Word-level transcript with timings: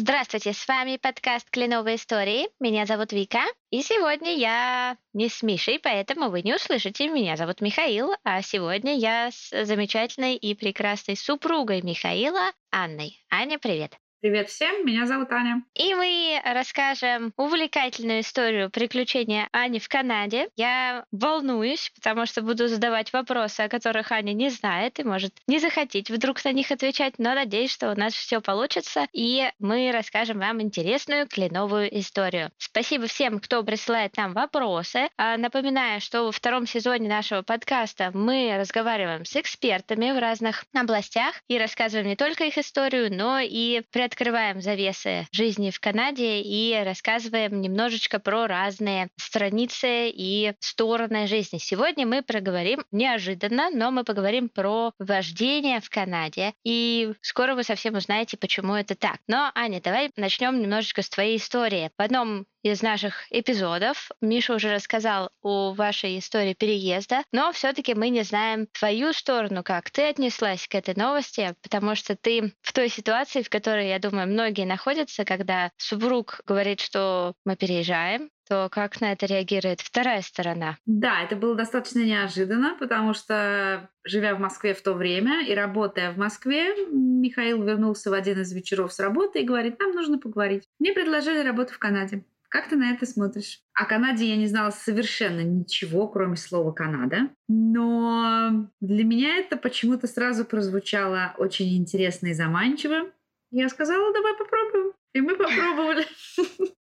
Здравствуйте, 0.00 0.54
с 0.54 0.66
вами 0.66 0.96
подкаст 0.96 1.50
«Кленовые 1.50 1.96
истории». 1.96 2.48
Меня 2.58 2.86
зовут 2.86 3.12
Вика, 3.12 3.42
и 3.68 3.82
сегодня 3.82 4.34
я 4.34 4.96
не 5.12 5.28
с 5.28 5.42
Мишей, 5.42 5.78
поэтому 5.78 6.30
вы 6.30 6.40
не 6.40 6.54
услышите. 6.54 7.06
Меня 7.08 7.36
зовут 7.36 7.60
Михаил, 7.60 8.14
а 8.24 8.40
сегодня 8.40 8.96
я 8.96 9.30
с 9.30 9.50
замечательной 9.66 10.36
и 10.36 10.54
прекрасной 10.54 11.18
супругой 11.18 11.82
Михаила 11.82 12.50
Анной. 12.70 13.22
Аня, 13.28 13.58
привет! 13.58 13.98
Привет 14.22 14.50
всем, 14.50 14.84
меня 14.84 15.06
зовут 15.06 15.32
Аня. 15.32 15.62
И 15.74 15.94
мы 15.94 16.42
расскажем 16.44 17.32
увлекательную 17.38 18.20
историю 18.20 18.68
приключения 18.68 19.48
Ани 19.50 19.78
в 19.78 19.88
Канаде. 19.88 20.50
Я 20.56 21.06
волнуюсь, 21.10 21.90
потому 21.94 22.26
что 22.26 22.42
буду 22.42 22.68
задавать 22.68 23.14
вопросы, 23.14 23.62
о 23.62 23.70
которых 23.70 24.12
Аня 24.12 24.34
не 24.34 24.50
знает 24.50 25.00
и 25.00 25.04
может 25.04 25.32
не 25.46 25.58
захотеть 25.58 26.10
вдруг 26.10 26.44
на 26.44 26.52
них 26.52 26.70
отвечать, 26.70 27.14
но 27.16 27.32
надеюсь, 27.32 27.72
что 27.72 27.90
у 27.90 27.98
нас 27.98 28.12
все 28.12 28.42
получится, 28.42 29.06
и 29.14 29.50
мы 29.58 29.90
расскажем 29.90 30.38
вам 30.38 30.60
интересную 30.60 31.26
кленовую 31.26 31.98
историю. 31.98 32.50
Спасибо 32.58 33.06
всем, 33.06 33.40
кто 33.40 33.62
присылает 33.62 34.18
нам 34.18 34.34
вопросы. 34.34 35.08
А, 35.16 35.38
напоминаю, 35.38 36.02
что 36.02 36.24
во 36.24 36.32
втором 36.32 36.66
сезоне 36.66 37.08
нашего 37.08 37.40
подкаста 37.40 38.10
мы 38.12 38.54
разговариваем 38.58 39.24
с 39.24 39.34
экспертами 39.34 40.10
в 40.12 40.18
разных 40.18 40.66
областях 40.74 41.36
и 41.48 41.56
рассказываем 41.56 42.06
не 42.06 42.16
только 42.16 42.44
их 42.44 42.58
историю, 42.58 43.10
но 43.10 43.38
и 43.40 43.80
приоткрываем 44.10 44.60
завесы 44.60 45.26
жизни 45.32 45.70
в 45.70 45.78
Канаде 45.78 46.40
и 46.40 46.82
рассказываем 46.84 47.60
немножечко 47.60 48.18
про 48.18 48.46
разные 48.46 49.08
страницы 49.16 50.10
и 50.10 50.52
стороны 50.58 51.26
жизни. 51.26 51.58
Сегодня 51.58 52.06
мы 52.06 52.22
проговорим 52.22 52.84
неожиданно, 52.90 53.70
но 53.70 53.90
мы 53.90 54.04
поговорим 54.04 54.48
про 54.48 54.92
вождение 54.98 55.80
в 55.80 55.88
Канаде. 55.90 56.52
И 56.64 57.12
скоро 57.20 57.54
вы 57.54 57.62
совсем 57.62 57.94
узнаете, 57.94 58.36
почему 58.36 58.74
это 58.74 58.96
так. 58.96 59.18
Но, 59.28 59.50
Аня, 59.54 59.80
давай 59.80 60.10
начнем 60.16 60.60
немножечко 60.60 61.02
с 61.02 61.08
твоей 61.08 61.36
истории. 61.36 61.90
В 61.96 62.02
одном 62.02 62.46
из 62.62 62.82
наших 62.82 63.26
эпизодов. 63.30 64.10
Миша 64.20 64.54
уже 64.54 64.74
рассказал 64.74 65.30
о 65.42 65.72
вашей 65.72 66.18
истории 66.18 66.54
переезда, 66.54 67.22
но 67.32 67.52
все-таки 67.52 67.94
мы 67.94 68.10
не 68.10 68.22
знаем 68.22 68.66
твою 68.66 69.12
сторону, 69.12 69.62
как 69.62 69.90
ты 69.90 70.02
отнеслась 70.02 70.66
к 70.68 70.74
этой 70.74 70.94
новости, 70.94 71.54
потому 71.62 71.94
что 71.94 72.16
ты 72.16 72.54
в 72.60 72.72
той 72.72 72.88
ситуации, 72.88 73.42
в 73.42 73.50
которой, 73.50 73.88
я 73.88 73.98
думаю, 73.98 74.28
многие 74.28 74.66
находятся, 74.66 75.24
когда 75.24 75.70
супруг 75.76 76.40
говорит, 76.46 76.80
что 76.80 77.34
мы 77.44 77.56
переезжаем, 77.56 78.30
то 78.50 78.68
как 78.68 79.00
на 79.00 79.12
это 79.12 79.26
реагирует 79.26 79.80
вторая 79.80 80.22
сторона? 80.22 80.76
Да, 80.84 81.22
это 81.22 81.36
было 81.36 81.54
достаточно 81.54 82.00
неожиданно, 82.00 82.76
потому 82.80 83.14
что, 83.14 83.88
живя 84.02 84.34
в 84.34 84.40
Москве 84.40 84.74
в 84.74 84.82
то 84.82 84.94
время 84.94 85.46
и 85.46 85.54
работая 85.54 86.10
в 86.10 86.18
Москве, 86.18 86.74
Михаил 86.90 87.62
вернулся 87.62 88.10
в 88.10 88.12
один 88.12 88.40
из 88.40 88.52
вечеров 88.52 88.92
с 88.92 88.98
работы 88.98 89.40
и 89.40 89.44
говорит, 89.44 89.78
нам 89.78 89.92
нужно 89.92 90.18
поговорить. 90.18 90.64
Мне 90.80 90.92
предложили 90.92 91.46
работу 91.46 91.74
в 91.74 91.78
Канаде. 91.78 92.24
Как 92.50 92.68
ты 92.68 92.74
на 92.74 92.90
это 92.90 93.06
смотришь? 93.06 93.60
О 93.74 93.84
Канаде 93.84 94.26
я 94.26 94.36
не 94.36 94.48
знала 94.48 94.70
совершенно 94.70 95.40
ничего, 95.40 96.08
кроме 96.08 96.36
слова 96.36 96.72
«Канада». 96.72 97.30
Но 97.48 98.68
для 98.80 99.04
меня 99.04 99.36
это 99.36 99.56
почему-то 99.56 100.08
сразу 100.08 100.44
прозвучало 100.44 101.32
очень 101.38 101.76
интересно 101.76 102.26
и 102.26 102.34
заманчиво. 102.34 103.12
Я 103.52 103.68
сказала, 103.68 104.12
давай 104.12 104.34
попробуем. 104.36 104.92
И 105.14 105.20
мы 105.20 105.36
попробовали. 105.36 106.04